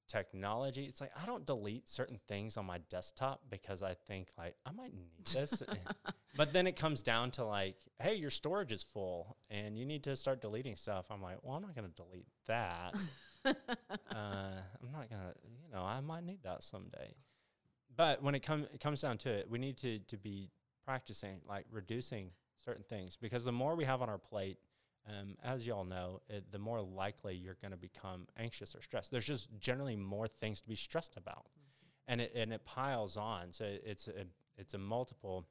technology. 0.08 0.86
It's 0.86 1.02
like 1.02 1.12
I 1.22 1.26
don't 1.26 1.46
delete 1.46 1.88
certain 1.88 2.20
things 2.28 2.58
on 2.58 2.66
my 2.66 2.80
desktop 2.90 3.42
because 3.50 3.84
I 3.84 3.94
think 3.94 4.30
like 4.38 4.56
I 4.66 4.72
might 4.72 4.94
need 4.94 5.12
this. 5.34 5.62
but 6.38 6.54
then 6.54 6.68
it 6.68 6.76
comes 6.76 7.02
down 7.02 7.32
to 7.32 7.46
like, 7.46 7.76
hey, 8.00 8.16
your 8.16 8.30
storage 8.30 8.72
is 8.72 8.84
full 8.84 9.38
and 9.50 9.78
you 9.78 9.86
need 9.86 10.04
to 10.04 10.16
start 10.16 10.42
deleting 10.42 10.76
stuff. 10.76 11.08
I'm 11.10 11.22
like, 11.22 11.38
well, 11.44 11.56
I'm 11.56 11.62
not 11.62 11.76
going 11.76 11.90
to 11.90 11.96
delete 11.96 12.28
that. 12.48 12.96
uh, 13.46 13.54
I'm 14.12 14.92
not 14.92 15.10
going 15.10 15.22
to, 15.22 15.34
you 15.44 15.74
know, 15.74 15.84
I 15.84 16.00
might 16.02 16.24
need 16.24 16.44
that 16.44 16.64
someday. 16.64 17.14
But 17.96 18.22
when 18.22 18.36
it, 18.36 18.42
come, 18.42 18.68
it 18.74 18.80
comes 18.80 19.02
down 19.02 19.18
to 19.20 19.30
it, 19.30 19.50
we 19.50 19.58
need 19.58 19.78
to, 19.78 20.00
to 20.00 20.18
be 20.18 20.52
practicing, 20.86 21.40
like 21.48 21.66
reducing 21.72 22.32
certain 22.64 22.84
things 22.84 23.18
because 23.20 23.44
the 23.44 23.52
more 23.52 23.76
we 23.76 23.86
have 23.86 24.02
on 24.02 24.10
our 24.10 24.18
plate, 24.18 24.58
um, 25.08 25.36
as 25.44 25.66
y'all 25.66 25.86
know, 25.86 26.22
it, 26.30 26.52
the 26.52 26.60
more 26.60 26.82
likely 26.82 27.36
you're 27.36 27.58
going 27.62 27.72
to 27.72 27.78
become 27.78 28.28
anxious 28.38 28.76
or 28.76 28.82
stressed. 28.82 29.12
There's 29.12 29.26
just 29.26 29.50
generally 29.60 29.96
more 29.96 30.28
things 30.28 30.62
to 30.62 30.68
be 30.68 30.76
stressed 30.76 31.16
about, 31.18 31.46
and 32.08 32.22
it 32.22 32.34
and 32.36 32.52
it 32.52 32.66
piles 32.66 33.16
on. 33.16 33.52
So 33.52 33.66
it's 33.66 34.08
a 34.08 34.26
it's 34.58 34.74
a 34.74 34.78
multiple 34.78 35.46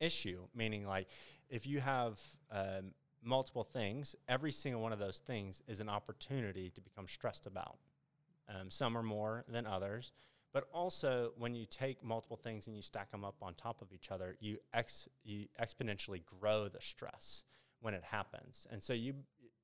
issue. 0.00 0.42
Meaning, 0.54 0.86
like 0.86 1.08
if 1.48 1.66
you 1.66 1.80
have 1.80 2.20
um, 2.50 2.92
multiple 3.22 3.64
things, 3.64 4.14
every 4.28 4.52
single 4.52 4.82
one 4.82 4.92
of 4.92 4.98
those 4.98 5.18
things 5.18 5.62
is 5.66 5.80
an 5.80 5.88
opportunity 5.88 6.70
to 6.70 6.80
become 6.80 7.06
stressed 7.08 7.46
about. 7.46 7.78
Um, 8.48 8.70
some 8.70 8.96
are 8.96 9.02
more 9.02 9.44
than 9.48 9.66
others, 9.66 10.12
but 10.52 10.68
also 10.72 11.32
when 11.38 11.54
you 11.54 11.66
take 11.66 12.02
multiple 12.02 12.36
things 12.36 12.66
and 12.66 12.76
you 12.76 12.82
stack 12.82 13.10
them 13.10 13.24
up 13.24 13.36
on 13.40 13.54
top 13.54 13.80
of 13.80 13.92
each 13.92 14.10
other, 14.10 14.36
you 14.40 14.58
ex 14.74 15.08
you 15.24 15.46
exponentially 15.58 16.22
grow 16.26 16.68
the 16.68 16.80
stress 16.80 17.44
when 17.80 17.94
it 17.94 18.04
happens. 18.04 18.66
And 18.70 18.82
so 18.82 18.92
you 18.92 19.14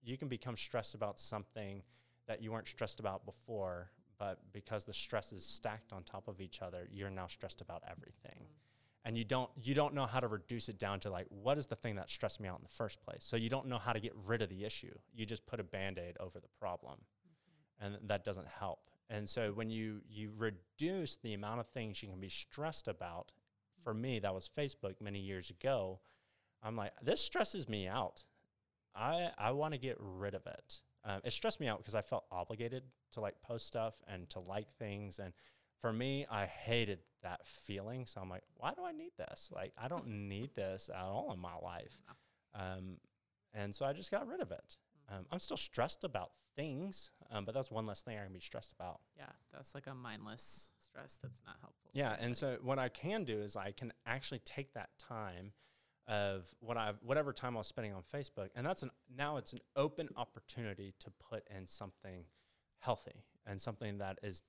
you 0.03 0.19
can 0.19 0.29
become 0.29 0.57
stressed 0.57 0.95
about 0.95 1.19
something 1.19 1.83
that 2.27 2.43
you 2.43 2.53
weren't 2.53 2.69
stressed 2.69 3.01
about 3.01 3.25
before, 3.25 3.91
but 4.19 4.39
because 4.53 4.85
the 4.85 4.93
stress 4.93 5.33
is 5.33 5.45
stacked 5.45 5.93
on 5.93 6.03
top 6.03 6.29
of 6.29 6.41
each 6.41 6.63
other, 6.63 6.89
you're 6.91 7.11
now 7.11 7.27
stressed 7.27 7.61
about 7.61 7.83
everything. 7.91 8.43
Mm-hmm. 8.43 9.07
And 9.07 9.19
you 9.19 9.25
don't 9.25 9.51
you 9.63 9.75
don't 9.75 9.95
know 9.95 10.07
how 10.07 10.21
to 10.21 10.29
reduce 10.29 10.69
it 10.69 10.79
down 10.79 11.01
to 11.01 11.11
like 11.11 11.27
what 11.29 11.59
is 11.59 11.67
the 11.67 11.77
thing 11.77 11.97
that 11.97 12.09
stressed 12.09 12.41
me 12.41 12.49
out 12.49 12.59
in 12.59 12.65
the 12.65 12.75
first 12.75 13.03
place. 13.03 13.21
So 13.21 13.37
you 13.37 13.51
don't 13.51 13.67
know 13.67 13.79
how 13.79 13.93
to 13.93 14.01
get 14.01 14.15
rid 14.27 14.41
of 14.41 14.49
the 14.49 14.65
issue. 14.65 14.95
You 15.15 15.27
just 15.27 15.47
put 15.47 15.61
a 15.61 15.65
band-aid 15.65 16.17
over 16.21 16.41
the 16.41 16.49
problem. 16.59 16.99
Mm-hmm. 16.99 17.85
And 17.85 18.09
that 18.09 18.25
doesn't 18.25 18.49
help. 18.49 18.81
And 19.11 19.29
so 19.29 19.53
when 19.53 19.69
you 19.69 20.01
you 20.09 20.31
reduce 20.39 21.17
the 21.17 21.35
amount 21.35 21.61
of 21.61 21.67
things 21.69 22.03
you 22.03 22.09
can 22.09 22.21
be 22.21 22.31
stressed 22.31 22.89
about, 22.89 23.33
for 23.83 23.93
mm-hmm. 23.93 24.03
me 24.03 24.19
that 24.21 24.35
was 24.35 24.49
Facebook 24.49 25.01
many 25.01 25.21
years 25.21 25.51
ago. 25.51 26.01
I'm 26.65 26.77
like, 26.77 26.93
this 27.03 27.21
stresses 27.21 27.69
me 27.69 27.87
out. 27.87 28.25
I 28.95 29.31
I 29.39 29.53
want 29.53 29.75
to 29.75 29.79
get 29.79 29.97
rid 30.01 30.35
of 30.35 30.47
it. 30.47 30.81
Um, 31.05 31.21
it 31.23 31.33
stressed 31.33 31.61
me 31.61 31.69
out 31.69 31.79
because 31.79 31.95
I 31.95 32.01
felt 32.01 32.25
obligated 32.33 32.83
to 33.13 33.21
like 33.21 33.41
post 33.43 33.67
stuff 33.67 33.95
and 34.09 34.29
to 34.31 34.41
like 34.41 34.71
things, 34.79 35.19
and 35.19 35.35
for 35.81 35.93
me, 35.93 36.25
I 36.31 36.47
hated 36.47 37.01
that 37.23 37.47
feeling. 37.47 38.07
So 38.07 38.19
I'm 38.19 38.31
like, 38.31 38.43
why 38.57 38.73
do 38.75 38.85
I 38.85 38.93
need 38.93 39.13
this? 39.19 39.51
Like, 39.55 39.73
I 39.77 39.87
don't 39.87 40.07
need 40.07 40.55
this 40.55 40.89
at 40.89 41.03
all 41.03 41.31
in 41.35 41.39
my 41.39 41.57
life. 41.63 42.01
Um, 42.55 42.97
and 43.53 43.75
so 43.75 43.85
I 43.85 43.93
just 43.93 44.11
got 44.11 44.27
rid 44.27 44.41
of 44.41 44.51
it. 44.51 44.79
Um, 45.11 45.27
I'm 45.31 45.39
still 45.39 45.59
stressed 45.59 46.03
about 46.05 46.31
things, 46.57 47.11
um, 47.31 47.45
but 47.45 47.55
that's 47.55 47.71
one 47.71 47.87
less 47.87 48.01
thing 48.01 48.17
I 48.19 48.25
can 48.25 48.33
be 48.33 48.41
stressed 48.41 48.73
about. 48.73 49.01
Yeah, 49.15 49.27
that's 49.53 49.75
like 49.75 49.87
a 49.87 49.95
mindless 49.95 50.71
stress 50.79 51.19
that's 51.21 51.43
not 51.47 51.57
helpful. 51.61 51.91
Yeah, 51.93 52.17
and 52.19 52.35
so 52.35 52.57
what 52.63 52.79
I 52.79 52.89
can 52.89 53.25
do 53.25 53.41
is 53.41 53.55
I 53.55 53.73
can 53.73 53.93
actually 54.07 54.41
take 54.41 54.73
that 54.75 54.91
time 54.99 55.53
of 56.07 56.55
what 56.61 56.77
I've 56.77 56.97
whatever 57.03 57.33
time 57.33 57.57
I 57.57 57.59
was 57.59 57.67
spending 57.67 57.95
on 57.95 58.03
Facebook, 58.03 58.49
and 58.55 58.67
that's 58.67 58.83
an 58.83 58.91
now 59.15 59.37
it's 59.37 59.53
an 59.53 59.61
open 59.77 60.09
opportunity 60.17 60.95
to 61.01 61.11
put 61.11 61.45
in 61.55 61.67
something 61.67 62.25
healthy 62.81 63.25
and 63.47 63.61
something 63.61 63.99
that 63.99 64.19
is 64.23 64.43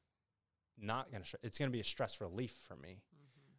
not 0.78 1.12
going 1.12 1.24
to. 1.24 1.38
it's 1.44 1.58
going 1.58 1.70
to 1.70 1.74
be 1.74 1.80
a 1.80 1.86
stress 1.86 2.20
relief 2.20 2.54
for 2.68 2.76
me. 2.76 3.00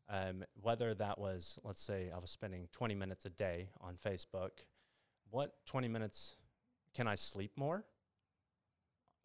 Um, 0.09 0.45
whether 0.61 0.95
that 0.95 1.19
was, 1.19 1.59
let's 1.65 1.83
say, 1.83 2.13
I 2.15 2.19
was 2.19 2.31
spending 2.31 2.69
20 2.71 2.95
minutes 2.95 3.25
a 3.25 3.31
day 3.31 3.71
on 3.81 3.97
Facebook, 3.97 4.51
what 5.31 5.55
20 5.67 5.89
minutes 5.89 6.37
can 6.95 7.09
I 7.09 7.17
sleep 7.17 7.53
more? 7.57 7.85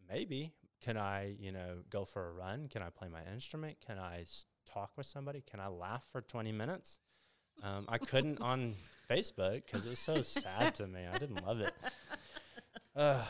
Maybe. 0.09 0.53
Can 0.81 0.97
I, 0.97 1.35
you 1.39 1.51
know, 1.51 1.83
go 1.89 2.05
for 2.05 2.27
a 2.27 2.31
run? 2.31 2.67
Can 2.67 2.81
I 2.81 2.89
play 2.89 3.07
my 3.07 3.21
instrument? 3.31 3.77
Can 3.85 3.99
I 3.99 4.25
talk 4.65 4.91
with 4.97 5.05
somebody? 5.05 5.43
Can 5.49 5.59
I 5.59 5.67
laugh 5.67 6.05
for 6.11 6.21
20 6.21 6.51
minutes? 6.51 6.99
Um, 7.61 7.85
I 7.87 7.97
couldn't 7.97 8.41
on 8.41 8.73
Facebook 9.09 9.63
because 9.65 9.85
it 9.85 9.89
was 9.89 9.99
so 9.99 10.21
sad 10.21 10.75
to 10.75 10.87
me. 10.87 11.01
I 11.11 11.17
didn't 11.17 11.45
love 11.45 11.61
it. 11.61 11.73
Ugh. 12.95 13.25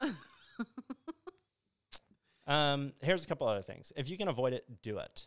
um, 2.46 2.92
here's 3.00 3.24
a 3.24 3.26
couple 3.26 3.46
other 3.46 3.62
things. 3.62 3.92
If 3.96 4.08
you 4.08 4.16
can 4.16 4.28
avoid 4.28 4.52
it, 4.52 4.64
do 4.82 4.98
it. 4.98 5.26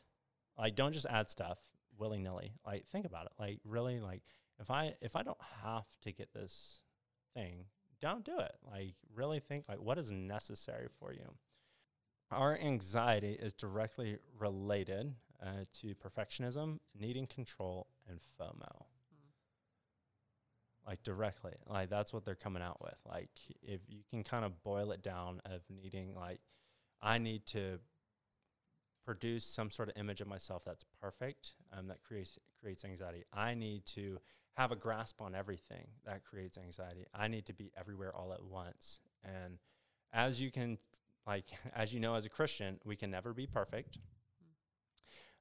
Like, 0.57 0.75
don't 0.75 0.93
just 0.93 1.05
add 1.09 1.29
stuff 1.29 1.57
willy 1.97 2.19
nilly. 2.19 2.53
Like, 2.65 2.87
think 2.87 3.05
about 3.05 3.25
it. 3.25 3.31
Like, 3.39 3.59
really, 3.65 3.99
like, 3.99 4.23
if 4.59 4.69
I 4.71 4.95
if 5.01 5.15
I 5.15 5.23
don't 5.23 5.37
have 5.63 5.85
to 6.01 6.11
get 6.11 6.33
this 6.33 6.81
thing, 7.33 7.65
don't 8.01 8.25
do 8.25 8.39
it. 8.39 8.55
Like, 8.69 8.95
really 9.13 9.39
think 9.39 9.65
like 9.69 9.81
what 9.81 9.97
is 9.97 10.11
necessary 10.11 10.87
for 10.99 11.13
you. 11.13 11.33
Our 12.31 12.57
anxiety 12.57 13.33
is 13.39 13.53
directly 13.53 14.17
related 14.37 15.15
uh, 15.41 15.63
to 15.81 15.95
perfectionism, 15.95 16.79
needing 16.97 17.27
control, 17.27 17.87
and 18.09 18.19
FOMO. 18.39 18.85
Like 20.87 21.03
directly, 21.03 21.53
like 21.67 21.89
that's 21.89 22.11
what 22.11 22.25
they're 22.25 22.35
coming 22.35 22.63
out 22.63 22.81
with. 22.81 22.97
Like 23.07 23.29
if 23.61 23.81
you 23.87 23.99
can 24.09 24.23
kind 24.23 24.43
of 24.43 24.63
boil 24.63 24.91
it 24.91 25.03
down 25.03 25.39
of 25.45 25.61
needing, 25.69 26.15
like 26.15 26.39
I 27.01 27.19
need 27.19 27.45
to 27.47 27.79
produce 29.05 29.45
some 29.45 29.69
sort 29.69 29.89
of 29.89 29.97
image 29.97 30.19
of 30.19 30.27
myself 30.27 30.63
that's 30.65 30.85
perfect, 30.99 31.53
um, 31.77 31.87
that 31.87 32.03
creates 32.03 32.39
creates 32.59 32.83
anxiety. 32.83 33.23
I 33.31 33.53
need 33.53 33.85
to 33.87 34.19
have 34.59 34.71
a 34.71 34.75
grasp 34.75 35.21
on 35.21 35.35
everything 35.35 35.87
that 36.05 36.23
creates 36.25 36.57
anxiety. 36.57 37.05
I 37.13 37.27
need 37.27 37.45
to 37.45 37.53
be 37.53 37.71
everywhere 37.79 38.15
all 38.15 38.33
at 38.33 38.43
once. 38.43 38.99
And 39.23 39.57
as 40.11 40.41
you 40.41 40.51
can, 40.51 40.77
like, 41.25 41.45
as 41.75 41.93
you 41.93 41.99
know, 41.99 42.15
as 42.15 42.25
a 42.25 42.29
Christian, 42.29 42.79
we 42.83 42.95
can 42.95 43.09
never 43.09 43.33
be 43.33 43.47
perfect. 43.47 43.99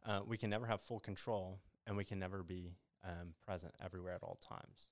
Uh, 0.09 0.21
we 0.27 0.39
can 0.39 0.49
never 0.49 0.65
have 0.65 0.81
full 0.81 1.01
control, 1.01 1.61
and 1.87 1.95
we 1.95 2.05
can 2.05 2.19
never 2.19 2.43
be 2.43 2.73
um, 3.05 3.35
present 3.45 3.75
everywhere 3.85 4.15
at 4.15 4.23
all 4.23 4.39
times. 4.41 4.89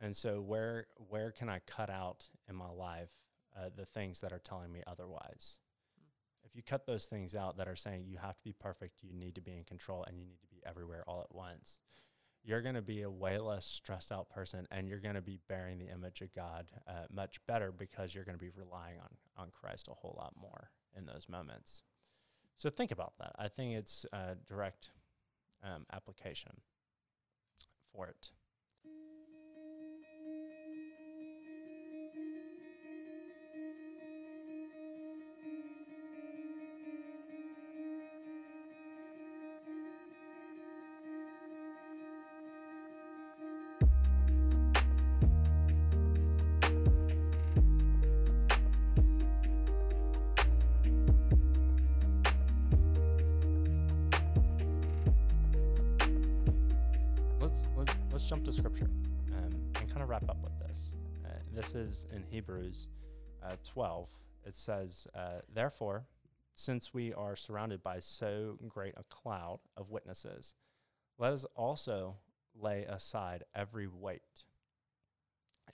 And 0.00 0.14
so 0.14 0.40
where 0.42 0.86
where 1.08 1.30
can 1.30 1.48
I 1.48 1.60
cut 1.60 1.88
out 1.88 2.28
in 2.48 2.54
my 2.54 2.68
life 2.68 3.12
uh, 3.56 3.70
the 3.74 3.86
things 3.86 4.20
that 4.20 4.32
are 4.32 4.40
telling 4.40 4.70
me 4.70 4.82
otherwise? 4.86 5.60
If 6.44 6.54
you 6.54 6.62
cut 6.62 6.86
those 6.86 7.06
things 7.06 7.34
out 7.34 7.56
that 7.56 7.68
are 7.68 7.76
saying 7.76 8.04
you 8.06 8.18
have 8.18 8.36
to 8.36 8.44
be 8.44 8.52
perfect, 8.52 9.02
you 9.02 9.14
need 9.14 9.34
to 9.36 9.40
be 9.40 9.56
in 9.56 9.64
control, 9.64 10.04
and 10.06 10.18
you 10.18 10.26
need 10.26 10.42
to 10.42 10.48
be 10.48 10.60
everywhere 10.66 11.04
all 11.06 11.22
at 11.22 11.34
once, 11.34 11.78
you're 12.42 12.60
going 12.60 12.74
to 12.74 12.82
be 12.82 13.00
a 13.00 13.10
way 13.10 13.38
less 13.38 13.64
stressed 13.64 14.12
out 14.12 14.28
person, 14.28 14.68
and 14.70 14.86
you're 14.88 15.00
going 15.00 15.14
to 15.14 15.22
be 15.22 15.38
bearing 15.48 15.78
the 15.78 15.88
image 15.88 16.20
of 16.20 16.34
God 16.34 16.66
uh, 16.86 17.06
much 17.10 17.40
better 17.46 17.72
because 17.72 18.14
you're 18.14 18.24
going 18.24 18.38
to 18.38 18.44
be 18.44 18.50
relying 18.54 18.98
on 18.98 19.08
on 19.38 19.48
Christ 19.50 19.88
a 19.88 19.94
whole 19.94 20.14
lot 20.18 20.34
more 20.38 20.70
in 20.94 21.06
those 21.06 21.28
moments. 21.30 21.82
So 22.56 22.70
think 22.70 22.90
about 22.90 23.14
that. 23.18 23.32
I 23.38 23.48
think 23.48 23.74
it's 23.74 24.06
a 24.12 24.36
direct 24.46 24.90
um, 25.62 25.86
application 25.92 26.52
for 27.92 28.08
it. 28.08 28.30
Hebrews 62.34 62.88
uh, 63.44 63.54
12. 63.62 64.08
It 64.44 64.56
says, 64.56 65.06
uh, 65.14 65.42
"Therefore, 65.52 66.06
since 66.52 66.92
we 66.92 67.14
are 67.14 67.36
surrounded 67.36 67.80
by 67.80 68.00
so 68.00 68.58
great 68.68 68.94
a 68.96 69.04
cloud 69.04 69.60
of 69.76 69.90
witnesses, 69.90 70.54
let 71.16 71.32
us 71.32 71.44
also 71.54 72.16
lay 72.52 72.82
aside 72.82 73.44
every 73.54 73.86
weight 73.86 74.42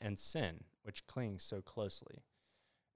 and 0.03 0.19
sin 0.19 0.65
which 0.83 1.07
clings 1.07 1.43
so 1.43 1.63
closely, 1.63 2.25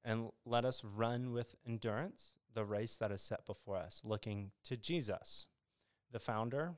and 0.05 0.31
let 0.45 0.67
us 0.67 0.85
run 0.85 1.33
with 1.33 1.55
endurance 1.67 2.35
the 2.53 2.67
race 2.67 2.97
that 2.97 3.11
is 3.11 3.23
set 3.23 3.47
before 3.47 3.77
us, 3.77 4.03
looking 4.05 4.51
to 4.65 4.77
Jesus, 4.77 5.47
the 6.13 6.21
founder 6.21 6.75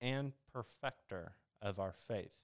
and 0.00 0.32
perfecter 0.50 1.36
of 1.60 1.78
our 1.78 1.92
faith, 1.92 2.36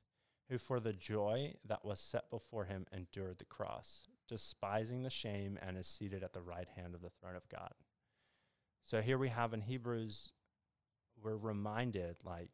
who 0.48 0.58
for 0.58 0.80
the 0.80 0.92
joy 0.92 1.54
that 1.64 1.84
was 1.84 2.00
set 2.00 2.30
before 2.30 2.64
him 2.64 2.86
endured 2.92 3.38
the 3.38 3.44
cross, 3.44 4.04
despising 4.28 5.02
the 5.02 5.10
shame, 5.10 5.58
and 5.60 5.76
is 5.76 5.86
seated 5.86 6.22
at 6.22 6.32
the 6.32 6.40
right 6.40 6.68
hand 6.76 6.94
of 6.94 7.02
the 7.02 7.10
throne 7.10 7.36
of 7.36 7.48
God. 7.48 7.72
So 8.82 9.00
here 9.00 9.18
we 9.18 9.28
have 9.30 9.52
in 9.52 9.62
Hebrews, 9.62 10.32
we're 11.22 11.36
reminded 11.36 12.16
like 12.24 12.50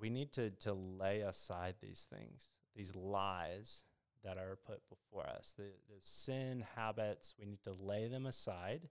we 0.00 0.10
need 0.10 0.32
to, 0.34 0.50
to 0.50 0.72
lay 0.72 1.20
aside 1.20 1.76
these 1.80 2.06
things, 2.08 2.50
these 2.76 2.94
lies 2.94 3.84
that 4.24 4.38
are 4.38 4.58
put 4.66 4.88
before 4.88 5.26
us, 5.26 5.54
the, 5.56 5.64
the 5.88 6.00
sin 6.00 6.64
habits, 6.76 7.34
we 7.38 7.46
need 7.46 7.62
to 7.64 7.72
lay 7.72 8.06
them 8.06 8.26
aside 8.26 8.88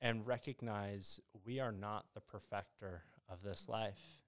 and 0.00 0.26
recognize 0.26 1.20
we 1.46 1.60
are 1.60 1.72
not 1.72 2.06
the 2.14 2.20
perfecter 2.20 3.02
of 3.30 3.42
this 3.42 3.68
life. 3.68 4.22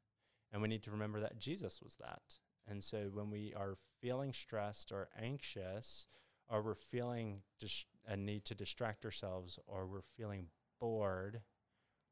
And 0.52 0.62
we 0.62 0.68
need 0.68 0.84
to 0.84 0.92
remember 0.92 1.20
that 1.20 1.40
Jesus 1.40 1.80
was 1.82 1.96
that. 1.96 2.22
And 2.68 2.82
so 2.82 3.10
when 3.12 3.30
we 3.30 3.52
are 3.56 3.76
feeling 4.00 4.32
stressed 4.32 4.92
or 4.92 5.08
anxious, 5.20 6.06
or 6.48 6.62
we're 6.62 6.74
feeling 6.74 7.40
dis- 7.58 7.86
a 8.06 8.16
need 8.16 8.44
to 8.46 8.54
distract 8.54 9.04
ourselves, 9.04 9.58
or 9.66 9.86
we're 9.86 10.02
feeling 10.16 10.48
bored, 10.80 11.40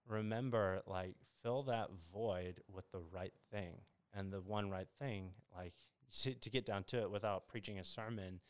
remember, 0.09 0.83
like, 0.87 1.17
fill 1.43 1.63
that 1.65 1.91
void 2.13 2.63
with 2.73 2.91
the 2.93 3.03
right 3.13 3.35
thing. 3.51 3.83
And 4.15 4.33
the 4.33 4.41
one 4.41 4.71
right 4.71 4.89
thing, 4.99 5.33
like, 5.55 5.75
to, 6.41 6.51
get 6.51 6.67
down 6.67 6.85
to 6.85 7.03
it 7.03 7.11
without 7.11 7.49
preaching 7.49 7.79
a 7.79 7.85
sermon, 7.85 8.41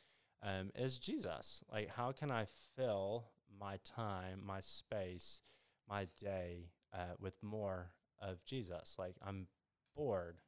um, 0.43 0.71
is 0.75 0.99
Jesus. 0.99 1.63
Like, 1.71 1.91
how 1.91 2.13
can 2.13 2.31
I 2.31 2.47
fill 2.77 3.27
my 3.59 3.79
time, 3.85 4.41
my 4.45 4.61
space, 4.61 5.41
my 5.89 6.09
day 6.21 6.71
uh, 6.93 7.15
with 7.21 7.43
more 7.43 7.93
of 8.21 8.45
Jesus? 8.45 8.97
Like, 8.99 9.17
I'm 9.23 9.47
bored. 9.95 10.39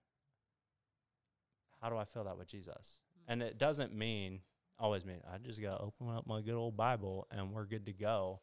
How 1.84 1.90
do 1.90 1.98
I 1.98 2.06
fill 2.06 2.24
that 2.24 2.38
with 2.38 2.48
Jesus? 2.48 3.02
And 3.28 3.42
it 3.42 3.58
doesn't 3.58 3.94
mean 3.94 4.40
always 4.78 5.04
mean 5.04 5.20
I 5.30 5.36
just 5.36 5.60
got 5.60 5.72
to 5.72 5.80
open 5.80 6.08
up 6.08 6.26
my 6.26 6.40
good 6.40 6.54
old 6.54 6.78
Bible 6.78 7.26
and 7.30 7.52
we're 7.52 7.66
good 7.66 7.84
to 7.84 7.92
go. 7.92 8.40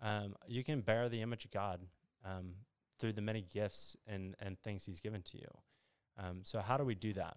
Um, 0.00 0.36
you 0.46 0.64
can 0.64 0.80
bear 0.80 1.10
the 1.10 1.20
image 1.20 1.44
of 1.44 1.50
God 1.50 1.80
um, 2.24 2.54
through 2.98 3.12
the 3.12 3.20
many 3.20 3.42
gifts 3.42 3.94
and 4.06 4.34
and 4.40 4.58
things 4.60 4.86
He's 4.86 5.00
given 5.00 5.20
to 5.20 5.36
you. 5.36 5.48
Um, 6.16 6.40
so 6.44 6.60
how 6.60 6.78
do 6.78 6.84
we 6.84 6.94
do 6.94 7.12
that? 7.12 7.36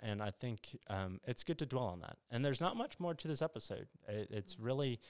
And 0.00 0.22
I 0.22 0.30
think 0.30 0.78
um, 0.88 1.20
it's 1.26 1.44
good 1.44 1.58
to 1.58 1.66
dwell 1.66 1.84
on 1.84 2.00
that. 2.00 2.16
And 2.30 2.42
there's 2.42 2.62
not 2.62 2.78
much 2.78 2.98
more 2.98 3.12
to 3.12 3.28
this 3.28 3.42
episode. 3.42 3.88
It, 4.08 4.28
it's 4.30 4.58
really 4.58 5.00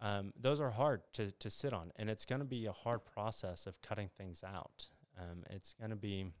um, 0.00 0.32
those 0.36 0.60
are 0.60 0.70
hard 0.70 1.02
to 1.12 1.30
to 1.30 1.50
sit 1.50 1.72
on, 1.72 1.92
and 1.94 2.10
it's 2.10 2.24
going 2.24 2.40
to 2.40 2.44
be 2.44 2.66
a 2.66 2.72
hard 2.72 3.04
process 3.04 3.68
of 3.68 3.80
cutting 3.80 4.10
things 4.18 4.42
out. 4.42 4.86
Um, 5.16 5.44
it's 5.50 5.74
going 5.74 5.90
to 5.90 5.96
be 5.96 6.32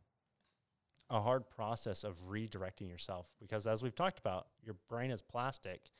a 1.10 1.20
hard 1.20 1.48
process 1.50 2.04
of 2.04 2.28
redirecting 2.28 2.88
yourself 2.88 3.26
because, 3.40 3.66
as 3.66 3.82
we've 3.82 3.94
talked 3.94 4.18
about, 4.18 4.46
your 4.64 4.76
brain 4.88 5.10
is 5.10 5.22
plastic, 5.22 5.90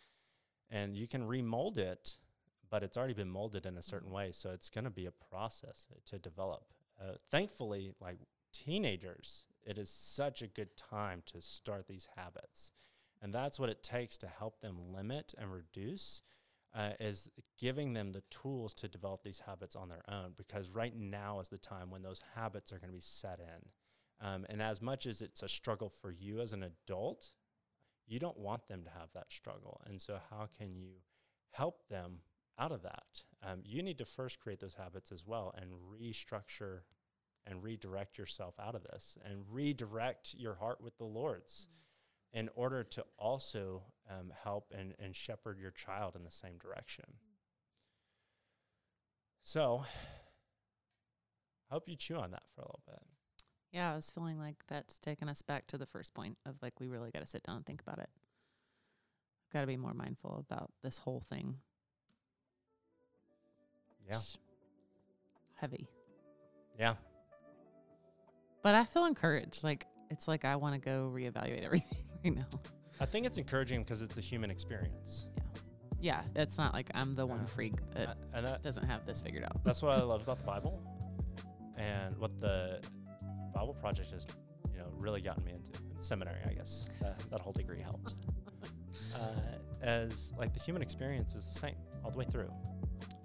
and 0.71 0.97
you 0.97 1.09
can 1.09 1.27
remold 1.27 1.79
it, 1.79 2.17
but 2.71 2.83
it's 2.83 2.97
already 2.97 3.15
been 3.15 3.31
molded 3.31 3.67
in 3.67 3.77
a 3.77 3.83
certain 3.83 4.11
way. 4.11 4.31
So 4.33 4.51
it's 4.51 4.71
going 4.71 4.85
to 4.85 4.91
be 4.91 5.07
a 5.07 5.13
process 5.31 5.89
to 6.07 6.19
develop. 6.19 6.63
Uh, 7.01 7.15
thankfully, 7.31 7.93
like 8.01 8.19
teenagers, 8.53 9.45
it 9.65 9.79
is 9.79 9.91
such 9.91 10.43
a 10.43 10.47
good 10.47 10.77
time 10.77 11.23
to 11.27 11.43
start 11.43 11.89
these 11.89 12.09
habits, 12.17 12.71
and 13.21 13.35
that's 13.35 13.59
what 13.59 13.69
it 13.69 13.83
takes 13.83 14.17
to 14.19 14.27
help 14.27 14.61
them 14.61 14.93
limit 14.95 15.35
and 15.37 15.53
reduce 15.53 16.23
uh, 16.75 16.91
is 17.01 17.31
giving 17.59 17.93
them 17.93 18.13
the 18.13 18.23
tools 18.31 18.73
to 18.75 18.89
develop 18.89 19.23
these 19.23 19.43
habits 19.47 19.75
on 19.75 19.89
their 19.89 20.05
own 20.09 20.33
because 20.37 20.71
right 20.71 20.97
now 20.97 21.41
is 21.41 21.49
the 21.49 21.59
time 21.59 21.91
when 21.91 22.03
those 22.03 22.23
habits 22.37 22.73
are 22.73 22.79
going 22.79 22.91
to 22.91 22.97
be 22.97 23.01
set 23.01 23.41
in. 23.41 23.69
Um, 24.21 24.45
and 24.49 24.61
as 24.61 24.83
much 24.83 25.07
as 25.07 25.23
it's 25.23 25.43
a 25.43 25.49
struggle 25.49 25.89
for 25.89 26.11
you 26.11 26.41
as 26.41 26.53
an 26.53 26.63
adult, 26.63 27.33
you 28.07 28.19
don't 28.19 28.39
want 28.39 28.69
them 28.69 28.83
to 28.85 28.91
have 28.91 29.09
that 29.15 29.33
struggle. 29.33 29.81
And 29.87 30.01
so, 30.01 30.19
how 30.31 30.49
can 30.59 30.75
you 30.75 30.91
help 31.53 31.89
them 31.89 32.19
out 32.59 32.73
of 32.73 32.83
that? 32.83 33.23
Um, 33.43 33.61
you 33.65 33.83
need 33.83 33.99
to 33.99 34.05
first 34.05 34.41
create 34.41 34.61
those 34.61 34.75
habits 34.75 35.11
as 35.11 35.27
well 35.27 35.55
and 35.57 35.71
restructure 35.73 36.81
and 37.47 37.63
redirect 37.63 38.19
yourself 38.19 38.55
out 38.61 38.75
of 38.75 38.83
this 38.83 39.17
and 39.25 39.45
redirect 39.51 40.35
your 40.37 40.57
heart 40.57 40.81
with 40.83 40.99
the 40.99 41.05
Lord's. 41.05 41.69
Mm-hmm 41.69 41.81
in 42.33 42.49
order 42.55 42.85
to 42.85 43.05
also 43.19 43.83
um, 44.09 44.33
help 44.45 44.73
and, 44.77 44.95
and 44.99 45.17
shepherd 45.17 45.59
your 45.59 45.71
child 45.71 46.15
in 46.15 46.25
the 46.25 46.31
same 46.31 46.59
direction. 46.59 47.05
So, 49.43 49.85
I 51.71 51.75
hope 51.75 51.89
you 51.89 51.97
chew 51.97 52.17
on 52.17 52.33
that 52.33 52.43
for 52.55 52.63
a 52.63 52.65
little 52.65 52.83
bit. 52.87 53.03
Yeah, 53.73 53.93
I 53.93 53.95
was 53.95 54.11
feeling 54.11 54.39
like 54.39 54.57
that's 54.67 54.99
taking 54.99 55.29
us 55.29 55.43
back 55.43 55.67
to 55.69 55.79
the 55.79 55.87
first 55.87 56.13
point 56.15 56.37
of 56.45 56.57
like 56.61 56.81
we 56.81 56.89
really 56.89 57.11
got 57.11 57.21
to 57.21 57.27
sit 57.27 57.43
down 57.45 57.57
and 57.57 57.67
think 57.67 57.81
about 57.81 57.99
it. 57.99 58.09
Got 59.53 59.63
to 59.63 59.67
be 59.67 59.77
more 59.77 59.95
mindful 59.95 60.45
about 60.49 60.71
this 60.83 60.99
whole 60.99 61.21
thing. 61.21 61.57
Yeah. 64.09 64.17
It's 64.17 64.39
heavy. 65.57 65.89
Yeah. 66.79 66.95
But 68.63 68.75
I 68.75 68.85
feel 68.85 69.05
encouraged. 69.07 69.63
Like 69.63 69.87
it's 70.11 70.27
like 70.27 70.45
I 70.45 70.57
want 70.57 70.75
to 70.75 70.81
go 70.81 71.11
reevaluate 71.15 71.65
everything 71.65 71.99
right 72.25 72.35
now. 72.35 72.61
I 73.01 73.07
think 73.07 73.25
it's 73.25 73.39
encouraging 73.39 73.83
because 73.83 74.03
it's 74.03 74.15
the 74.15 74.21
human 74.21 74.51
experience. 74.51 75.29
Yeah, 76.01 76.23
Yeah, 76.35 76.43
it's 76.43 76.59
not 76.59 76.75
like 76.75 76.91
I'm 76.95 77.13
the 77.13 77.25
one 77.25 77.47
freak 77.47 77.75
that 77.95 78.17
that, 78.33 78.63
doesn't 78.63 78.85
have 78.85 79.07
this 79.07 79.23
figured 79.23 79.45
out. 79.45 79.63
that's 79.65 79.81
what 79.81 79.97
I 79.97 80.03
love 80.03 80.23
about 80.23 80.39
the 80.39 80.45
Bible 80.45 80.83
and 81.77 82.17
what 82.19 82.39
the 82.41 82.81
Bible 83.61 83.75
Project 83.75 84.11
has, 84.13 84.27
you 84.73 84.79
know, 84.79 84.87
really 84.97 85.21
gotten 85.21 85.45
me 85.45 85.53
into. 85.53 85.71
In 85.95 86.03
seminary, 86.03 86.41
I 86.49 86.55
guess. 86.55 86.89
That, 87.03 87.23
that 87.31 87.41
whole 87.41 87.53
degree 87.53 87.83
helped. 87.83 88.15
uh, 89.15 89.19
as 89.83 90.33
like 90.39 90.55
the 90.55 90.61
human 90.61 90.81
experience 90.81 91.35
is 91.35 91.45
the 91.53 91.59
same 91.59 91.75
all 92.03 92.11
the 92.11 92.17
way 92.17 92.25
through. 92.25 92.51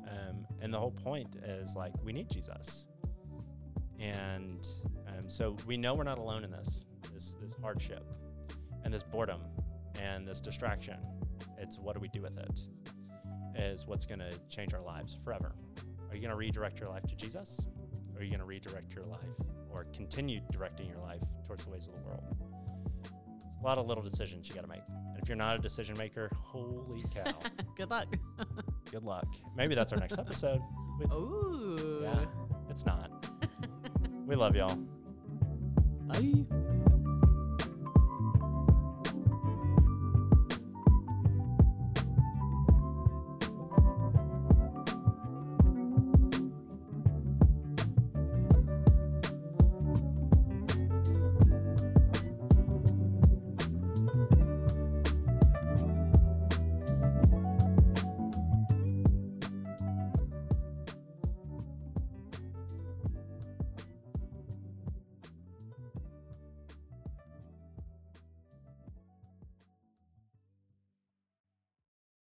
Um, 0.10 0.46
and 0.60 0.74
the 0.74 0.78
whole 0.78 0.92
point 0.92 1.38
is 1.38 1.78
like 1.78 1.94
we 2.04 2.12
need 2.12 2.30
Jesus. 2.30 2.88
And 3.98 4.68
um, 5.08 5.30
so 5.30 5.56
we 5.66 5.78
know 5.78 5.94
we're 5.94 6.04
not 6.04 6.18
alone 6.18 6.44
in 6.44 6.52
this, 6.52 6.84
this, 7.14 7.38
this 7.42 7.54
hardship 7.62 8.06
and 8.84 8.94
this 8.94 9.04
boredom 9.04 9.40
and 10.02 10.28
this 10.28 10.42
distraction. 10.42 10.98
It's 11.58 11.80
what 11.80 11.96
do 11.96 12.02
we 12.02 12.10
do 12.10 12.22
with 12.22 12.38
it 12.38 12.60
is 13.58 13.88
what's 13.88 14.06
going 14.06 14.20
to 14.20 14.38
change 14.50 14.74
our 14.74 14.82
lives 14.82 15.18
forever. 15.24 15.56
Are 16.10 16.16
you 16.16 16.20
going 16.20 16.32
to 16.32 16.36
redirect 16.36 16.82
your 16.82 16.90
life 16.90 17.04
to 17.04 17.16
Jesus? 17.16 17.68
Or 18.14 18.20
are 18.20 18.24
you 18.24 18.30
going 18.30 18.40
to 18.40 18.46
redirect 18.46 18.94
your 18.94 19.06
life 19.06 19.22
or 19.76 19.86
continue 19.94 20.40
directing 20.52 20.88
your 20.88 21.00
life 21.00 21.22
towards 21.46 21.66
the 21.66 21.72
ways 21.72 21.88
of 21.88 21.94
the 21.94 22.00
world? 22.02 22.24
It's 23.04 23.58
A 23.60 23.64
lot 23.64 23.78
of 23.78 23.86
little 23.88 24.04
decisions 24.04 24.48
you 24.48 24.56
got 24.56 24.62
to 24.62 24.68
make. 24.68 24.82
And 24.88 25.22
if 25.22 25.28
you're 25.28 25.36
not 25.38 25.58
a 25.58 25.60
decision 25.60 25.98
maker, 25.98 26.30
holy 26.44 27.04
cow, 27.14 27.34
Good 27.76 27.90
luck. 27.90 28.16
good 28.92 29.04
luck. 29.04 29.28
Maybe 29.56 29.76
that's 29.76 29.92
our 29.92 30.00
next 30.00 30.18
episode. 30.18 30.62
We- 31.00 31.06
Ooh. 31.16 32.00
Yeah, 32.04 32.26
it's 32.70 32.86
not. 32.86 33.30
we 34.26 34.36
love 34.36 34.56
y'all. 34.56 34.76
Bye. 36.08 36.46